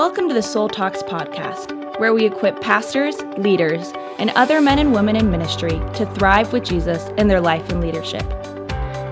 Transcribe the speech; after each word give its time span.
Welcome 0.00 0.28
to 0.28 0.34
the 0.34 0.42
Soul 0.42 0.70
Talks 0.70 1.02
podcast, 1.02 2.00
where 2.00 2.14
we 2.14 2.24
equip 2.24 2.62
pastors, 2.62 3.20
leaders, 3.36 3.92
and 4.18 4.30
other 4.30 4.58
men 4.62 4.78
and 4.78 4.94
women 4.94 5.14
in 5.14 5.30
ministry 5.30 5.78
to 5.92 6.10
thrive 6.14 6.54
with 6.54 6.64
Jesus 6.64 7.10
in 7.18 7.28
their 7.28 7.42
life 7.42 7.68
and 7.68 7.82
leadership. 7.82 8.24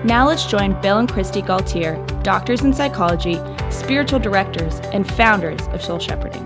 Now 0.03 0.27
let's 0.27 0.47
join 0.47 0.81
Bill 0.81 0.97
and 0.97 1.07
Christy 1.07 1.43
Gaultiere, 1.43 2.03
doctors 2.23 2.63
in 2.63 2.73
psychology, 2.73 3.37
spiritual 3.69 4.17
directors, 4.17 4.79
and 4.91 5.07
founders 5.07 5.61
of 5.67 5.83
Soul 5.83 5.99
Shepherding. 5.99 6.43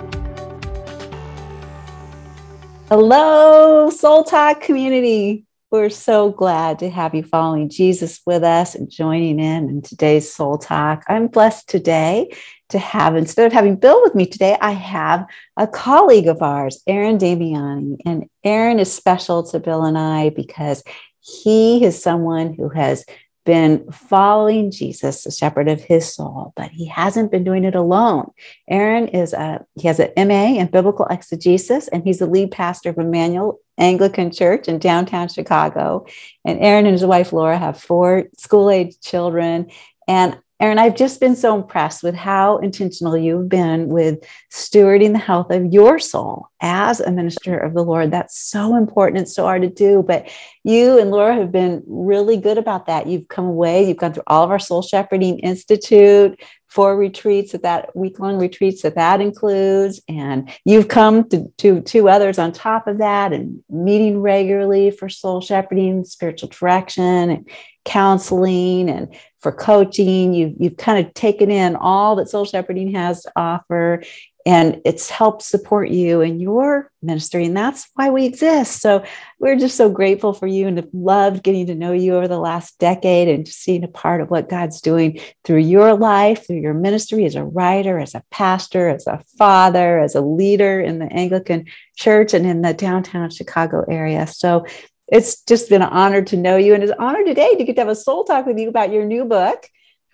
Hello, 2.90 3.90
Soul 3.92 4.26
Talk 4.26 4.60
community. 4.60 5.46
We're 5.72 5.90
so 5.90 6.32
glad 6.32 6.80
to 6.80 6.90
have 6.90 7.16
you 7.16 7.24
following 7.24 7.70
Jesus 7.70 8.20
with 8.26 8.44
us 8.44 8.76
and 8.76 8.92
joining 8.92 9.40
in 9.40 9.70
in 9.70 9.82
today's 9.82 10.34
Soul 10.34 10.58
Talk. 10.58 11.06
I'm 11.08 11.28
blessed 11.28 11.70
today 11.70 12.36
to 12.74 12.80
have, 12.80 13.16
instead 13.16 13.48
of 13.48 13.54
having 13.54 13.76
Bill 13.76 14.02
with 14.04 14.16
me 14.16 14.26
today, 14.26 14.58
I 14.60 14.72
have 14.72 15.26
a 15.58 15.68
colleague 15.68 16.28
of 16.28 16.42
ours, 16.42 16.82
Aaron 16.88 17.18
Damiani. 17.18 17.98
And 18.06 18.30
Aaron 18.44 18.80
is 18.80 18.92
special 18.92 19.44
to 19.44 19.60
Bill 19.60 19.84
and 19.84 19.98
I 19.98 20.30
because 20.30 20.84
he 21.22 21.86
is 21.86 22.02
someone 22.02 22.54
who 22.54 22.70
has 22.70 23.06
been 23.46 23.92
following 23.92 24.72
Jesus, 24.72 25.24
the 25.24 25.32
shepherd 25.32 25.68
of 25.68 25.82
his 25.82 26.12
soul, 26.14 26.54
but 26.56 26.72
he 26.72 26.88
hasn't 26.88 27.32
been 27.32 27.44
doing 27.44 27.64
it 27.64 27.76
alone. 27.76 28.32
Aaron 28.70 29.08
is 29.10 29.34
a 29.34 29.64
he 29.76 29.88
has 29.88 30.00
an 30.00 30.12
MA 30.18 30.60
in 30.60 30.68
biblical 30.68 31.06
exegesis, 31.06 31.88
and 31.90 32.04
he's 32.04 32.20
the 32.20 32.26
lead 32.26 32.52
pastor 32.52 32.90
of 32.90 32.98
Immanuel 32.98 33.60
Anglican 33.78 34.32
Church 34.32 34.68
in 34.68 34.80
downtown 34.80 35.28
Chicago. 35.28 36.08
And 36.46 36.60
Aaron 36.60 36.86
and 36.86 36.94
his 36.94 37.06
wife 37.06 37.34
Laura 37.34 37.58
have 37.58 37.80
four 37.80 38.30
school-age 38.38 39.00
children. 39.02 39.70
And 40.08 40.38
Aaron, 40.64 40.80
I've 40.80 40.96
just 40.96 41.20
been 41.20 41.36
so 41.36 41.58
impressed 41.58 42.04
with 42.04 42.16
how 42.16 42.60
intentional 42.60 43.18
you've 43.18 43.50
been 43.50 43.90
with 43.90 44.24
stewarding 44.50 45.12
the 45.12 45.20
health 45.20 45.52
of 45.52 45.74
your 45.74 46.00
soul 46.00 46.48
as 46.62 47.02
a 47.02 47.12
minister 47.12 47.58
of 47.58 47.74
the 47.74 47.84
Lord. 47.84 48.12
That's 48.12 48.40
so 48.40 48.78
important. 48.78 49.24
It's 49.24 49.36
so 49.36 49.44
hard 49.44 49.64
to 49.64 49.70
do. 49.70 50.06
But 50.08 50.30
you 50.64 50.98
and 51.00 51.12
Laura 51.12 51.36
have 51.36 51.52
been 51.52 51.84
really 51.86 52.38
good 52.38 52.58
about 52.58 52.86
that. 52.86 53.08
You've 53.08 53.28
come 53.28 53.44
away, 53.44 53.86
you've 53.86 53.98
gone 53.98 54.14
through 54.14 54.24
all 54.26 54.46
of 54.46 54.52
our 54.52 54.60
Soul 54.60 54.82
Shepherding 54.82 55.40
Institute, 55.40 56.40
four 56.70 56.98
retreats 56.98 57.52
that 57.52 57.64
that 57.64 57.94
week 57.94 58.18
long 58.20 58.40
retreats 58.40 58.82
that 58.82 58.96
that 58.96 59.22
includes 59.22 60.02
and 60.10 60.50
you've 60.66 60.88
come 60.88 61.28
to, 61.30 61.46
to 61.58 61.82
two 61.82 62.10
others 62.10 62.40
on 62.40 62.52
top 62.52 62.88
of 62.88 62.98
that 62.98 63.32
and 63.32 63.62
meeting 63.70 64.20
regularly 64.20 64.90
for 64.90 65.08
soul 65.08 65.40
shepherding 65.40 66.04
spiritual 66.04 66.50
direction 66.50 67.30
and 67.30 67.48
counseling 67.86 68.90
and 68.90 69.14
for 69.44 69.52
coaching. 69.52 70.34
You've, 70.34 70.56
you've 70.58 70.78
kind 70.78 71.06
of 71.06 71.14
taken 71.14 71.52
in 71.52 71.76
all 71.76 72.16
that 72.16 72.30
soul 72.30 72.46
shepherding 72.46 72.94
has 72.94 73.24
to 73.24 73.32
offer 73.36 74.02
and 74.46 74.82
it's 74.84 75.10
helped 75.10 75.42
support 75.42 75.90
you 75.90 76.20
in 76.20 76.40
your 76.40 76.92
ministry 77.02 77.46
and 77.46 77.56
that's 77.56 77.90
why 77.94 78.10
we 78.10 78.26
exist. 78.26 78.82
So 78.82 79.06
we're 79.40 79.58
just 79.58 79.78
so 79.78 79.90
grateful 79.90 80.34
for 80.34 80.48
you 80.48 80.68
and 80.68 80.78
have 80.78 80.90
loved 80.94 81.44
getting 81.44 81.68
to 81.68 81.76
know 81.76 81.94
you 81.94 82.16
over 82.16 82.28
the 82.28 82.40
last 82.40 82.78
decade 82.80 83.28
and 83.28 83.46
just 83.46 83.60
seeing 83.60 83.84
a 83.84 83.90
part 83.90 84.22
of 84.22 84.30
what 84.30 84.50
god's 84.50 84.82
doing 84.82 85.20
through 85.44 85.60
your 85.60 85.94
life 85.96 86.48
through 86.48 86.60
your 86.60 86.74
ministry 86.74 87.26
as 87.26 87.36
a 87.36 87.44
writer 87.44 88.00
as 88.00 88.16
a 88.16 88.24
pastor 88.32 88.90
as 88.90 89.08
a 89.08 89.22
father 89.38 90.00
as 90.00 90.16
a 90.16 90.22
leader 90.22 90.80
in 90.80 91.00
the 91.00 91.12
anglican 91.14 91.66
church 91.96 92.34
and 92.34 92.46
in 92.46 92.62
the 92.62 92.74
downtown 92.74 93.30
chicago 93.30 93.86
area. 93.90 94.28
So 94.28 94.66
it's 95.14 95.44
just 95.44 95.70
been 95.70 95.84
an 95.84 95.90
honor 95.90 96.24
to 96.24 96.36
know 96.36 96.58
you 96.58 96.74
and 96.74 96.84
it's 96.84 96.92
an 96.92 96.98
honor 97.00 97.24
today 97.24 97.56
to 97.56 97.64
get 97.64 97.76
to 97.76 97.82
have 97.82 97.90
a 97.90 97.96
soul 97.96 98.24
talk 98.24 98.46
with 98.46 98.58
you 98.58 98.68
about 98.68 98.92
your 98.92 99.06
new 99.06 99.24
book 99.24 99.70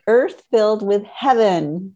earth 0.07 0.43
filled 0.51 0.85
with 0.85 1.03
heaven 1.05 1.95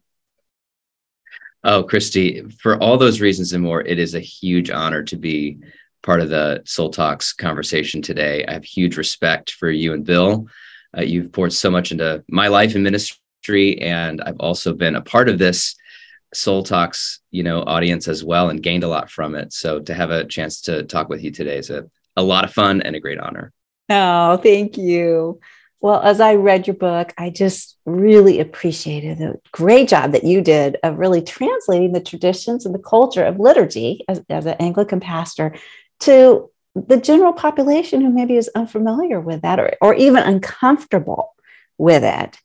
Oh, 1.66 1.82
Christy, 1.82 2.42
for 2.60 2.78
all 2.84 2.98
those 2.98 3.22
reasons 3.22 3.54
and 3.54 3.64
more, 3.64 3.82
it 3.82 3.98
is 3.98 4.16
a 4.16 4.20
huge 4.20 4.70
honor 4.70 5.02
to 5.04 5.16
be 5.16 5.60
part 6.02 6.20
of 6.20 6.28
the 6.28 6.62
Soul 6.66 6.90
Talks 6.90 7.32
conversation 7.32 8.02
today. 8.02 8.46
I 8.46 8.52
have 8.52 8.66
huge 8.66 8.98
respect 8.98 9.52
for 9.52 9.72
you 9.72 9.94
and 9.94 10.04
Bill. 10.06 10.48
Uh, 10.96 11.04
you've 11.04 11.32
poured 11.32 11.54
so 11.54 11.72
much 11.72 11.94
into 11.94 12.22
my 12.28 12.50
life 12.50 12.76
and 12.76 12.84
ministry, 12.84 13.82
and 13.82 14.22
I've 14.22 14.42
also 14.42 14.74
been 14.74 14.98
a 14.98 15.02
part 15.02 15.30
of 15.30 15.40
this 15.40 15.76
Soul 16.34 16.64
Talks, 16.64 17.22
you 17.32 17.44
know, 17.44 17.64
audience 17.66 18.10
as 18.10 18.26
well, 18.26 18.50
and 18.50 18.62
gained 18.62 18.84
a 18.84 18.90
lot 18.90 19.10
from 19.10 19.34
it. 19.34 19.54
So 19.54 19.80
to 19.80 19.94
have 19.94 20.12
a 20.12 20.26
chance 20.26 20.60
to 20.64 20.84
talk 20.84 21.08
with 21.08 21.24
you 21.24 21.32
today 21.32 21.60
is 21.60 21.70
a, 21.70 21.90
a 22.16 22.24
lot 22.24 22.44
of 22.44 22.54
fun 22.54 22.82
and 22.82 22.96
a 22.96 23.00
great 23.00 23.20
honor. 23.20 23.52
Oh, 23.90 24.38
thank 24.38 24.78
you. 24.78 25.40
Well, 25.82 26.02
as 26.02 26.22
I 26.22 26.36
read 26.36 26.66
your 26.66 26.78
book, 26.78 27.14
I 27.18 27.30
just 27.30 27.78
really 27.86 28.40
appreciated 28.40 29.18
the 29.18 29.40
great 29.52 29.90
job 29.90 30.14
that 30.14 30.24
you 30.24 30.42
did 30.42 30.78
of 30.82 30.98
really 30.98 31.22
translating 31.22 31.92
the 31.92 32.00
traditions 32.00 32.66
and 32.66 32.74
the 32.74 32.80
culture 32.80 33.26
of 33.26 33.38
liturgy 33.38 34.06
as, 34.08 34.22
as 34.30 34.46
an 34.46 34.56
Anglican 34.62 35.02
pastor 35.02 35.54
to 36.02 36.50
the 36.76 36.98
general 36.98 37.34
population 37.34 38.00
who 38.00 38.10
maybe 38.10 38.38
is 38.38 38.50
unfamiliar 38.56 39.20
with 39.20 39.42
that 39.42 39.60
or, 39.60 39.74
or 39.82 39.94
even 39.94 40.24
uncomfortable 40.24 41.36
with 41.78 42.04
it. 42.04 42.38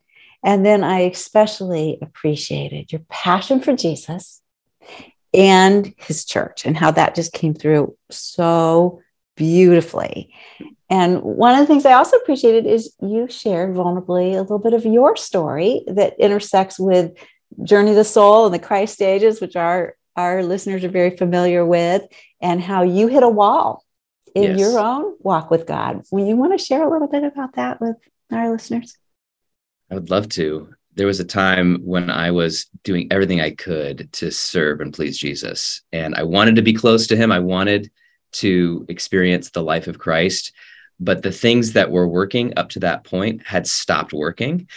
And 0.45 0.67
then 0.67 0.83
I 0.83 1.01
especially 1.01 1.99
appreciated 2.03 2.91
your 2.91 3.03
passion 3.09 3.61
for 3.61 3.75
Jesus 3.75 4.43
and 5.33 5.95
his 5.97 6.25
church 6.25 6.65
and 6.65 6.77
how 6.77 6.91
that 6.91 7.15
just 7.15 7.33
came 7.33 7.55
through 7.55 7.97
so 8.11 9.01
beautifully. 9.39 10.35
And 10.91 11.23
one 11.23 11.55
of 11.55 11.61
the 11.61 11.67
things 11.67 11.87
I 11.87 11.93
also 11.93 12.17
appreciated 12.17 12.67
is 12.67 12.95
you 13.01 13.29
shared 13.29 13.75
vulnerably 13.75 14.35
a 14.35 14.41
little 14.41 14.59
bit 14.59 14.75
of 14.75 14.85
your 14.85 15.17
story 15.17 15.83
that 15.87 16.19
intersects 16.19 16.79
with 16.79 17.13
Journey 17.63 17.91
of 17.91 17.97
the 17.97 18.05
Soul 18.05 18.47
and 18.47 18.55
the 18.55 18.59
Christ 18.59 18.95
stages, 18.95 19.41
which 19.41 19.57
our, 19.57 19.97
our 20.17 20.43
listeners 20.43 20.85
are 20.85 20.91
very 20.91 21.17
familiar 21.17 21.65
with, 21.65 22.03
and 22.41 22.61
how 22.61 22.83
you 22.83 23.07
hit 23.07 23.23
a 23.23 23.29
wall 23.29 23.85
in 24.35 24.43
yes. 24.43 24.59
your 24.59 24.79
own 24.79 25.15
walk 25.21 25.51
with 25.51 25.67
God. 25.67 26.03
Will 26.11 26.27
you 26.27 26.37
want 26.37 26.59
to 26.59 26.65
share 26.65 26.83
a 26.83 26.91
little 26.91 27.09
bit 27.09 27.25
about 27.25 27.55
that 27.55 27.81
with 27.81 27.97
our 28.33 28.51
listeners? 28.51 28.97
I 29.91 29.95
would 29.95 30.11
love 30.11 30.29
to. 30.31 30.75
There 30.95 31.07
was 31.07 31.21
a 31.21 31.25
time 31.25 31.81
when 31.85 32.11
I 32.11 32.31
was 32.31 32.67
doing 32.83 33.09
everything 33.11 33.41
I 33.41 33.51
could 33.51 34.13
to 34.15 34.31
serve 34.31 34.81
and 34.81 34.93
please 34.93 35.19
Jesus. 35.19 35.83
And 35.93 36.15
I 36.15 36.25
wanted 36.25 36.57
to 36.57 36.63
be 36.63 36.73
close 36.73 37.07
to 37.07 37.17
him. 37.17 37.31
I 37.31 37.39
wanted 37.39 37.91
to 38.33 38.87
experience 38.89 39.51
the 39.51 39.63
life 39.63 39.87
of 39.87 39.99
Christ 39.99 40.53
but 41.01 41.23
the 41.23 41.33
things 41.33 41.73
that 41.73 41.91
were 41.91 42.09
working 42.09 42.53
up 42.57 42.71
to 42.71 42.81
that 42.81 43.05
point 43.05 43.47
had 43.47 43.67
stopped 43.67 44.13
working. 44.13 44.69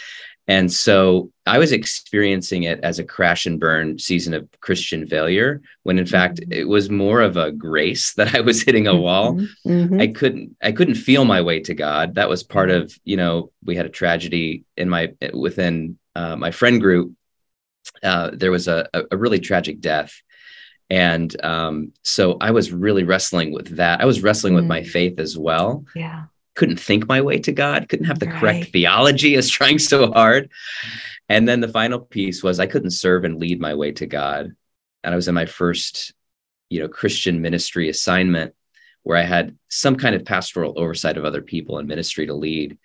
And 0.48 0.72
so 0.72 1.30
I 1.46 1.58
was 1.58 1.70
experiencing 1.70 2.64
it 2.64 2.80
as 2.82 2.98
a 2.98 3.04
crash 3.04 3.46
and 3.46 3.60
burn 3.60 3.98
season 3.98 4.34
of 4.34 4.48
Christian 4.60 5.06
failure, 5.06 5.62
when 5.84 5.98
in 5.98 6.06
fact 6.06 6.40
mm-hmm. 6.40 6.52
it 6.52 6.68
was 6.68 6.90
more 6.90 7.20
of 7.20 7.36
a 7.36 7.52
grace 7.52 8.12
that 8.16 8.34
I 8.34 8.40
was 8.40 8.62
hitting 8.62 8.86
a 8.86 8.96
wall. 8.96 9.34
Mm-hmm. 9.34 9.70
mm-hmm. 9.70 10.00
I 10.00 10.08
couldn't 10.08 10.56
I 10.62 10.72
couldn't 10.72 10.96
feel 10.96 11.24
my 11.24 11.42
way 11.42 11.60
to 11.60 11.74
God. 11.74 12.16
That 12.16 12.28
was 12.28 12.42
part 12.42 12.70
of 12.70 12.92
you 13.04 13.16
know 13.16 13.52
we 13.64 13.76
had 13.76 13.86
a 13.86 13.90
tragedy 13.90 14.64
in 14.76 14.88
my 14.88 15.14
within 15.32 15.98
uh, 16.14 16.36
my 16.36 16.50
friend 16.50 16.80
group. 16.80 17.12
Uh, 18.02 18.30
there 18.32 18.50
was 18.50 18.68
a, 18.68 18.88
a 19.10 19.16
really 19.16 19.40
tragic 19.40 19.80
death, 19.80 20.12
and 20.92 21.42
um, 21.42 21.94
so 22.02 22.36
I 22.42 22.50
was 22.50 22.70
really 22.70 23.02
wrestling 23.02 23.50
with 23.50 23.76
that. 23.76 24.02
I 24.02 24.04
was 24.04 24.22
wrestling 24.22 24.52
mm. 24.52 24.56
with 24.56 24.66
my 24.66 24.82
mm. 24.82 24.86
faith 24.86 25.18
as 25.18 25.38
well. 25.38 25.86
Yeah. 25.96 26.24
Couldn't 26.54 26.78
think 26.78 27.08
my 27.08 27.22
way 27.22 27.38
to 27.38 27.50
God, 27.50 27.88
couldn't 27.88 28.04
have 28.04 28.18
the 28.18 28.26
right. 28.26 28.38
correct 28.38 28.72
theology, 28.72 29.34
as 29.36 29.48
trying 29.48 29.78
so 29.78 30.12
hard. 30.12 30.50
And 31.30 31.48
then 31.48 31.60
the 31.60 31.68
final 31.68 31.98
piece 31.98 32.42
was 32.42 32.60
I 32.60 32.66
couldn't 32.66 32.90
serve 32.90 33.24
and 33.24 33.40
lead 33.40 33.58
my 33.58 33.72
way 33.74 33.92
to 33.92 34.06
God. 34.06 34.54
And 35.02 35.14
I 35.14 35.16
was 35.16 35.28
in 35.28 35.34
my 35.34 35.46
first, 35.46 36.12
you 36.68 36.80
know, 36.80 36.88
Christian 36.88 37.40
ministry 37.40 37.88
assignment 37.88 38.54
where 39.02 39.16
I 39.16 39.22
had 39.22 39.56
some 39.70 39.96
kind 39.96 40.14
of 40.14 40.26
pastoral 40.26 40.78
oversight 40.78 41.16
of 41.16 41.24
other 41.24 41.40
people 41.40 41.78
and 41.78 41.88
ministry 41.88 42.26
to 42.26 42.34
lead 42.34 42.76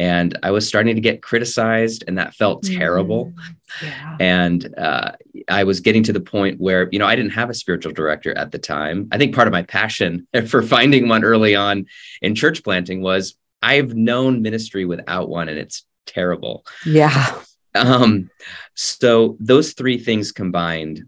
and 0.00 0.38
I 0.42 0.50
was 0.50 0.66
starting 0.66 0.94
to 0.94 1.00
get 1.02 1.20
criticized, 1.20 2.04
and 2.08 2.16
that 2.16 2.34
felt 2.34 2.62
terrible. 2.62 3.26
Mm, 3.26 3.34
yeah. 3.82 4.16
And 4.18 4.78
uh, 4.78 5.12
I 5.46 5.64
was 5.64 5.80
getting 5.80 6.02
to 6.04 6.12
the 6.14 6.22
point 6.22 6.58
where, 6.58 6.88
you 6.90 6.98
know, 6.98 7.04
I 7.04 7.14
didn't 7.14 7.32
have 7.32 7.50
a 7.50 7.54
spiritual 7.54 7.92
director 7.92 8.36
at 8.36 8.50
the 8.50 8.58
time. 8.58 9.08
I 9.12 9.18
think 9.18 9.34
part 9.34 9.46
of 9.46 9.52
my 9.52 9.62
passion 9.62 10.26
for 10.48 10.62
finding 10.62 11.06
one 11.06 11.22
early 11.22 11.54
on 11.54 11.84
in 12.22 12.34
church 12.34 12.64
planting 12.64 13.02
was 13.02 13.36
I've 13.60 13.94
known 13.94 14.40
ministry 14.40 14.86
without 14.86 15.28
one, 15.28 15.50
and 15.50 15.58
it's 15.58 15.84
terrible. 16.06 16.64
Yeah. 16.86 17.38
Um, 17.74 18.30
so 18.74 19.36
those 19.38 19.74
three 19.74 19.98
things 19.98 20.32
combined 20.32 21.02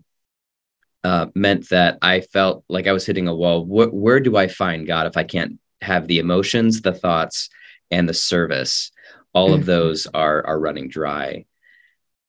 uh, 1.03 1.29
meant 1.35 1.71
that 1.71 1.97
I 2.03 2.21
felt 2.21 2.63
like 2.69 2.87
I 2.87 2.93
was 2.93 3.07
hitting 3.07 3.27
a 3.27 3.35
wall. 3.35 3.65
Wh- 3.65 3.95
where 3.95 4.21
do 4.21 4.37
I 4.37 4.49
find 4.49 4.87
God 4.87 5.07
if 5.07 5.17
I 5.17 5.25
can't 5.25 5.59
have 5.81 6.09
the 6.09 6.19
emotions, 6.19 6.83
the 6.83 6.93
thoughts, 6.93 7.49
and 7.93 8.09
the 8.09 8.15
service 8.15 8.91
all 9.33 9.51
mm-hmm. 9.51 9.61
of 9.61 9.67
those 9.67 10.09
are 10.13 10.45
are 10.47 10.59
running 10.59 10.89
dry 10.89 11.45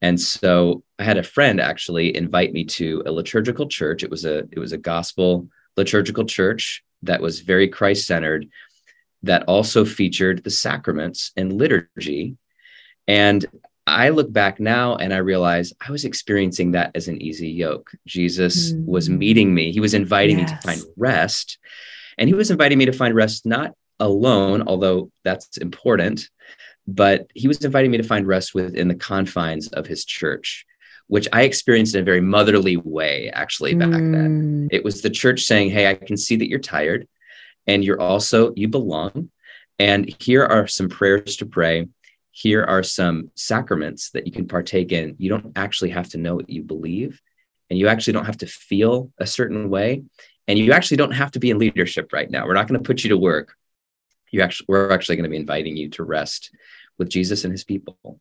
and 0.02 0.20
so 0.20 0.84
i 1.00 1.04
had 1.04 1.18
a 1.18 1.24
friend 1.24 1.60
actually 1.60 2.16
invite 2.16 2.54
me 2.54 2.64
to 2.64 3.02
a 3.06 3.12
liturgical 3.12 3.68
church 3.68 4.04
it 4.04 4.12
was 4.12 4.26
a 4.26 4.40
it 4.52 4.60
was 4.60 4.74
a 4.74 4.78
gospel 4.78 5.48
liturgical 5.78 6.26
church 6.26 6.84
that 7.02 7.22
was 7.22 7.40
very 7.40 7.68
christ 7.68 8.06
centered 8.06 8.48
that 9.24 9.44
also 9.44 9.86
featured 9.86 10.44
the 10.44 10.52
sacraments 10.52 11.32
and 11.36 11.54
liturgy 11.54 12.38
and 13.08 13.46
I 13.86 14.10
look 14.10 14.32
back 14.32 14.60
now 14.60 14.96
and 14.96 15.14
I 15.14 15.18
realize 15.18 15.74
I 15.86 15.92
was 15.92 16.06
experiencing 16.06 16.72
that 16.72 16.92
as 16.96 17.10
an 17.10 17.22
easy 17.22 17.50
yoke. 17.50 17.92
Jesus 18.08 18.72
mm. 18.72 18.86
was 18.86 19.10
meeting 19.10 19.54
me. 19.54 19.74
He 19.74 19.82
was 19.82 19.94
inviting 19.94 20.40
yes. 20.40 20.52
me 20.52 20.56
to 20.56 20.62
find 20.62 20.82
rest. 20.96 21.58
And 22.18 22.30
he 22.30 22.34
was 22.34 22.50
inviting 22.50 22.78
me 22.78 22.86
to 22.86 22.94
find 22.94 23.14
rest 23.14 23.46
not 23.46 23.74
alone, 24.00 24.64
although 24.68 25.12
that's 25.24 25.58
important, 25.58 26.30
but 26.88 27.28
he 27.34 27.48
was 27.48 27.64
inviting 27.64 27.92
me 27.92 27.98
to 27.98 28.04
find 28.04 28.28
rest 28.28 28.54
within 28.54 28.88
the 28.88 28.96
confines 28.96 29.68
of 29.70 29.88
his 29.88 30.06
church, 30.06 30.66
which 31.08 31.28
I 31.32 31.44
experienced 31.44 31.96
in 31.96 32.02
a 32.02 32.06
very 32.06 32.22
motherly 32.22 32.78
way, 32.78 33.30
actually, 33.30 33.76
back 33.76 33.90
mm. 33.90 34.12
then. 34.14 34.68
It 34.72 34.84
was 34.84 35.02
the 35.02 35.10
church 35.10 35.44
saying, 35.44 35.70
Hey, 35.70 35.90
I 35.90 35.96
can 35.96 36.18
see 36.18 36.36
that 36.38 36.50
you're 36.50 36.60
tired 36.60 37.08
and 37.68 37.84
you're 37.84 38.02
also, 38.02 38.54
you 38.56 38.68
belong. 38.68 39.30
And 39.80 40.14
here 40.22 40.44
are 40.44 40.68
some 40.68 40.90
prayers 40.90 41.38
to 41.38 41.46
pray. 41.46 41.88
Here 42.32 42.64
are 42.64 42.84
some 42.84 43.32
sacraments 43.36 44.12
that 44.12 44.26
you 44.26 44.32
can 44.32 44.48
partake 44.48 44.92
in. 44.92 45.16
You 45.18 45.30
don't 45.30 45.54
actually 45.56 45.92
have 45.92 46.10
to 46.10 46.18
know 46.18 46.36
what 46.36 46.50
you 46.50 46.64
believe, 46.64 47.22
and 47.70 47.78
you 47.78 47.88
actually 47.88 48.14
don't 48.14 48.26
have 48.26 48.40
to 48.40 48.48
feel 48.48 49.12
a 49.18 49.28
certain 49.28 49.70
way. 49.70 50.04
And 50.48 50.60
you 50.60 50.74
actually 50.74 50.98
don't 50.98 51.12
have 51.12 51.32
to 51.32 51.40
be 51.40 51.52
in 51.52 51.58
leadership 51.58 52.12
right 52.12 52.30
now. 52.30 52.46
We're 52.46 52.54
not 52.54 52.68
going 52.68 52.80
to 52.82 52.86
put 52.86 53.04
you 53.04 53.10
to 53.12 53.18
work. 53.18 53.56
You 54.34 54.42
actually, 54.42 54.66
we're 54.68 54.92
actually 54.92 55.16
going 55.16 55.24
to 55.24 55.30
be 55.30 55.38
inviting 55.38 55.78
you 55.78 55.90
to 55.92 56.04
rest 56.04 56.52
with 56.98 57.10
Jesus 57.10 57.44
and 57.44 57.52
his 57.52 57.64
people. 57.64 58.20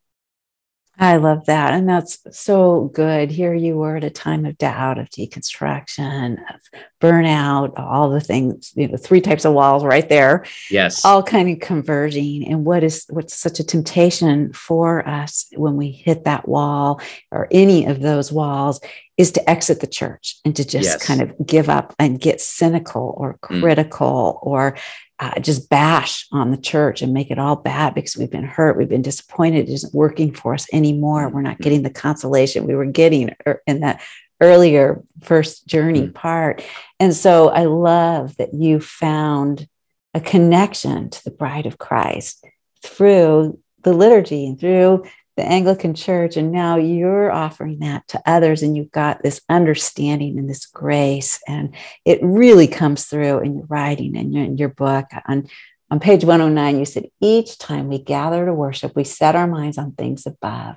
I 0.98 1.16
love 1.16 1.46
that. 1.46 1.72
And 1.72 1.88
that's 1.88 2.18
so 2.32 2.90
good. 2.92 3.30
Here 3.30 3.54
you 3.54 3.76
were 3.76 3.96
at 3.96 4.04
a 4.04 4.10
time 4.10 4.44
of 4.44 4.58
doubt, 4.58 4.98
of 4.98 5.08
deconstruction, 5.08 6.34
of 6.52 6.60
burnout, 7.00 7.78
all 7.78 8.10
the 8.10 8.20
things, 8.20 8.72
you 8.76 8.88
know, 8.88 8.98
three 8.98 9.22
types 9.22 9.46
of 9.46 9.54
walls 9.54 9.84
right 9.84 10.06
there. 10.06 10.44
Yes. 10.70 11.02
All 11.02 11.22
kind 11.22 11.48
of 11.48 11.60
converging. 11.60 12.46
And 12.46 12.66
what 12.66 12.84
is 12.84 13.06
what's 13.08 13.34
such 13.34 13.58
a 13.58 13.64
temptation 13.64 14.52
for 14.52 15.08
us 15.08 15.46
when 15.56 15.76
we 15.76 15.90
hit 15.90 16.24
that 16.24 16.46
wall 16.46 17.00
or 17.30 17.48
any 17.50 17.86
of 17.86 18.00
those 18.00 18.30
walls 18.30 18.78
is 19.16 19.32
to 19.32 19.50
exit 19.50 19.80
the 19.80 19.86
church 19.86 20.36
and 20.44 20.54
to 20.56 20.64
just 20.64 20.84
yes. 20.84 21.06
kind 21.06 21.22
of 21.22 21.34
give 21.46 21.70
up 21.70 21.94
and 21.98 22.20
get 22.20 22.40
cynical 22.40 23.14
or 23.16 23.38
mm. 23.38 23.60
critical 23.60 24.40
mm. 24.42 24.46
or 24.46 24.76
uh, 25.22 25.38
just 25.38 25.70
bash 25.70 26.26
on 26.32 26.50
the 26.50 26.56
church 26.56 27.00
and 27.00 27.14
make 27.14 27.30
it 27.30 27.38
all 27.38 27.54
bad 27.54 27.94
because 27.94 28.16
we've 28.16 28.32
been 28.32 28.42
hurt, 28.42 28.76
we've 28.76 28.88
been 28.88 29.02
disappointed, 29.02 29.69
it 29.69 29.72
isn't 29.72 29.94
working 29.94 30.34
for 30.34 30.52
us 30.52 30.66
anymore. 30.72 31.28
We're 31.28 31.42
not 31.42 31.60
getting 31.60 31.82
the 31.82 31.90
consolation 31.90 32.66
we 32.66 32.74
were 32.74 32.86
getting 32.86 33.30
er, 33.46 33.62
in 33.69 33.80
that 33.80 34.02
earlier 34.40 35.00
first 35.20 35.64
journey 35.64 36.02
mm-hmm. 36.02 36.12
part. 36.12 36.64
And 36.98 37.14
so 37.14 37.50
I 37.50 37.66
love 37.66 38.36
that 38.38 38.52
you 38.52 38.80
found 38.80 39.69
a 40.12 40.20
connection 40.20 41.10
to 41.10 41.24
the 41.24 41.30
bride 41.30 41.66
of 41.66 41.78
Christ 41.78 42.44
through 42.82 43.60
the 43.82 43.92
liturgy 43.92 44.44
and 44.44 44.58
through 44.58 45.04
the 45.42 45.50
Anglican 45.50 45.94
Church, 45.94 46.36
and 46.36 46.52
now 46.52 46.76
you're 46.76 47.32
offering 47.32 47.80
that 47.80 48.06
to 48.08 48.22
others, 48.24 48.62
and 48.62 48.76
you've 48.76 48.92
got 48.92 49.22
this 49.22 49.40
understanding 49.48 50.38
and 50.38 50.48
this 50.48 50.66
grace, 50.66 51.40
and 51.48 51.74
it 52.04 52.20
really 52.22 52.68
comes 52.68 53.06
through 53.06 53.40
in 53.40 53.56
your 53.56 53.66
writing 53.66 54.16
and 54.16 54.36
in 54.36 54.56
your 54.56 54.68
book. 54.68 55.06
On, 55.26 55.48
on 55.90 55.98
page 55.98 56.24
109, 56.24 56.78
you 56.78 56.84
said, 56.84 57.10
Each 57.20 57.58
time 57.58 57.88
we 57.88 57.98
gather 57.98 58.46
to 58.46 58.54
worship, 58.54 58.94
we 58.94 59.02
set 59.02 59.34
our 59.34 59.48
minds 59.48 59.78
on 59.78 59.92
things 59.92 60.26
above. 60.26 60.76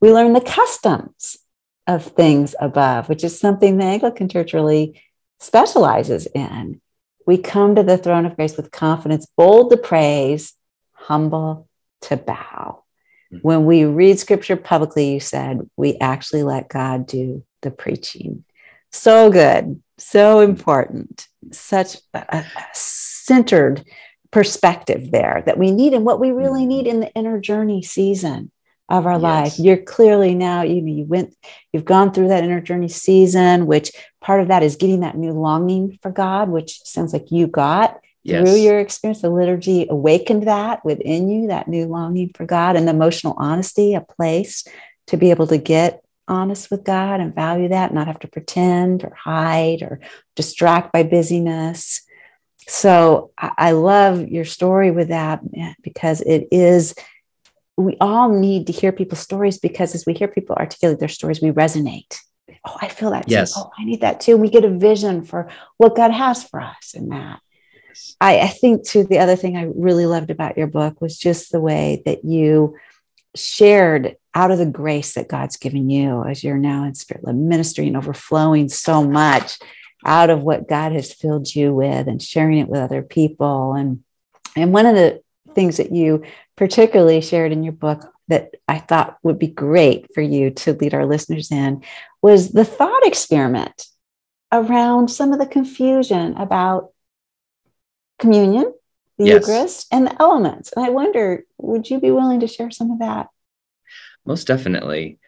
We 0.00 0.14
learn 0.14 0.32
the 0.32 0.40
customs 0.40 1.36
of 1.86 2.06
things 2.06 2.54
above, 2.58 3.10
which 3.10 3.22
is 3.22 3.38
something 3.38 3.76
the 3.76 3.84
Anglican 3.84 4.30
Church 4.30 4.54
really 4.54 5.02
specializes 5.40 6.26
in. 6.34 6.80
We 7.26 7.36
come 7.36 7.74
to 7.74 7.82
the 7.82 7.98
throne 7.98 8.24
of 8.24 8.36
grace 8.36 8.56
with 8.56 8.70
confidence, 8.70 9.26
bold 9.36 9.72
to 9.72 9.76
praise, 9.76 10.54
humble 10.94 11.68
to 12.02 12.16
bow. 12.16 12.83
When 13.42 13.64
we 13.64 13.84
read 13.84 14.18
scripture 14.18 14.56
publicly, 14.56 15.12
you 15.12 15.20
said 15.20 15.68
we 15.76 15.96
actually 15.98 16.42
let 16.42 16.68
God 16.68 17.06
do 17.06 17.44
the 17.62 17.70
preaching. 17.70 18.44
So 18.92 19.30
good, 19.30 19.82
so 19.98 20.40
important, 20.40 21.26
such 21.52 21.96
a, 22.14 22.44
centered 22.72 23.84
perspective 24.30 25.10
there 25.10 25.42
that 25.46 25.58
we 25.58 25.70
need 25.70 25.94
and 25.94 26.04
what 26.04 26.20
we 26.20 26.30
really 26.30 26.60
mm-hmm. 26.60 26.68
need 26.68 26.86
in 26.86 27.00
the 27.00 27.12
inner 27.14 27.40
journey 27.40 27.82
season 27.82 28.50
of 28.88 29.06
our 29.06 29.14
yes. 29.14 29.22
life. 29.22 29.58
You're 29.58 29.78
clearly 29.78 30.34
now, 30.34 30.62
you 30.62 30.82
know, 30.82 30.92
you 30.92 31.04
went, 31.04 31.34
you've 31.72 31.84
gone 31.84 32.12
through 32.12 32.28
that 32.28 32.44
inner 32.44 32.60
journey 32.60 32.88
season, 32.88 33.66
which 33.66 33.92
part 34.20 34.40
of 34.40 34.48
that 34.48 34.62
is 34.62 34.76
getting 34.76 35.00
that 35.00 35.16
new 35.16 35.32
longing 35.32 35.98
for 36.02 36.10
God, 36.10 36.48
which 36.48 36.80
sounds 36.84 37.12
like 37.12 37.30
you 37.30 37.46
got 37.46 37.98
yes. 38.24 38.48
through 38.48 38.58
your 38.58 38.78
experience, 38.78 39.22
the 39.22 39.30
liturgy 39.30 39.86
awakened 39.88 40.46
that 40.48 40.84
within 40.84 41.28
you, 41.28 41.48
that 41.48 41.68
new 41.68 41.86
longing 41.86 42.30
for 42.34 42.46
God 42.46 42.76
and 42.76 42.88
emotional 42.88 43.34
honesty, 43.36 43.94
a 43.94 44.00
place 44.00 44.66
to 45.08 45.16
be 45.16 45.30
able 45.30 45.46
to 45.48 45.58
get 45.58 46.02
honest 46.26 46.70
with 46.70 46.84
God 46.84 47.20
and 47.20 47.34
value 47.34 47.68
that, 47.68 47.92
not 47.92 48.06
have 48.06 48.18
to 48.20 48.28
pretend 48.28 49.04
or 49.04 49.14
hide 49.14 49.82
or 49.82 50.00
distract 50.36 50.92
by 50.92 51.02
busyness. 51.02 52.02
So 52.66 53.30
I 53.36 53.72
love 53.72 54.26
your 54.28 54.46
story 54.46 54.90
with 54.90 55.08
that 55.08 55.40
eh, 55.54 55.74
because 55.82 56.22
it 56.22 56.48
is, 56.50 56.94
we 57.76 57.96
all 58.00 58.30
need 58.30 58.68
to 58.68 58.72
hear 58.72 58.90
people's 58.90 59.20
stories 59.20 59.58
because 59.58 59.94
as 59.94 60.06
we 60.06 60.14
hear 60.14 60.28
people 60.28 60.56
articulate 60.56 60.98
their 60.98 61.08
stories, 61.08 61.42
we 61.42 61.50
resonate. 61.50 62.18
Oh, 62.66 62.76
I 62.80 62.88
feel 62.88 63.10
that 63.10 63.26
too. 63.26 63.32
Yes. 63.32 63.52
Oh, 63.56 63.70
I 63.78 63.84
need 63.84 64.00
that 64.00 64.20
too. 64.20 64.38
We 64.38 64.48
get 64.48 64.64
a 64.64 64.70
vision 64.70 65.24
for 65.24 65.50
what 65.76 65.96
God 65.96 66.10
has 66.10 66.42
for 66.42 66.60
us 66.60 66.94
in 66.94 67.08
that. 67.10 67.40
I, 68.20 68.40
I 68.40 68.48
think 68.48 68.86
too, 68.86 69.04
the 69.04 69.18
other 69.18 69.36
thing 69.36 69.56
I 69.56 69.70
really 69.74 70.06
loved 70.06 70.30
about 70.30 70.56
your 70.56 70.66
book 70.66 71.00
was 71.00 71.18
just 71.18 71.52
the 71.52 71.60
way 71.60 72.02
that 72.06 72.24
you 72.24 72.76
shared 73.34 74.16
out 74.34 74.50
of 74.50 74.58
the 74.58 74.66
grace 74.66 75.14
that 75.14 75.28
God's 75.28 75.56
given 75.56 75.90
you 75.90 76.24
as 76.24 76.42
you're 76.42 76.58
now 76.58 76.84
in 76.84 76.94
spirit 76.94 77.24
ministry 77.34 77.86
and 77.86 77.96
overflowing 77.96 78.68
so 78.68 79.04
much 79.04 79.58
out 80.04 80.30
of 80.30 80.42
what 80.42 80.68
God 80.68 80.92
has 80.92 81.12
filled 81.12 81.52
you 81.54 81.74
with 81.74 82.08
and 82.08 82.22
sharing 82.22 82.58
it 82.58 82.68
with 82.68 82.80
other 82.80 83.02
people. 83.02 83.74
And, 83.74 84.02
and 84.56 84.72
one 84.72 84.86
of 84.86 84.94
the 84.94 85.22
things 85.54 85.78
that 85.78 85.92
you 85.92 86.24
particularly 86.56 87.20
shared 87.20 87.52
in 87.52 87.62
your 87.62 87.72
book 87.72 88.04
that 88.28 88.54
I 88.68 88.78
thought 88.78 89.18
would 89.22 89.38
be 89.38 89.48
great 89.48 90.12
for 90.14 90.20
you 90.20 90.50
to 90.50 90.72
lead 90.72 90.94
our 90.94 91.06
listeners 91.06 91.50
in 91.50 91.82
was 92.22 92.52
the 92.52 92.64
thought 92.64 93.06
experiment 93.06 93.86
around 94.50 95.08
some 95.08 95.32
of 95.32 95.38
the 95.38 95.46
confusion 95.46 96.36
about 96.36 96.90
communion, 98.18 98.72
the 99.18 99.26
yes. 99.26 99.46
Eucharist, 99.46 99.86
and 99.92 100.06
the 100.06 100.22
elements. 100.22 100.72
And 100.72 100.84
I 100.84 100.90
wonder, 100.90 101.44
would 101.58 101.88
you 101.88 102.00
be 102.00 102.10
willing 102.10 102.40
to 102.40 102.46
share 102.46 102.70
some 102.70 102.90
of 102.90 102.98
that? 103.00 103.28
Most 104.26 104.46
definitely. 104.46 105.18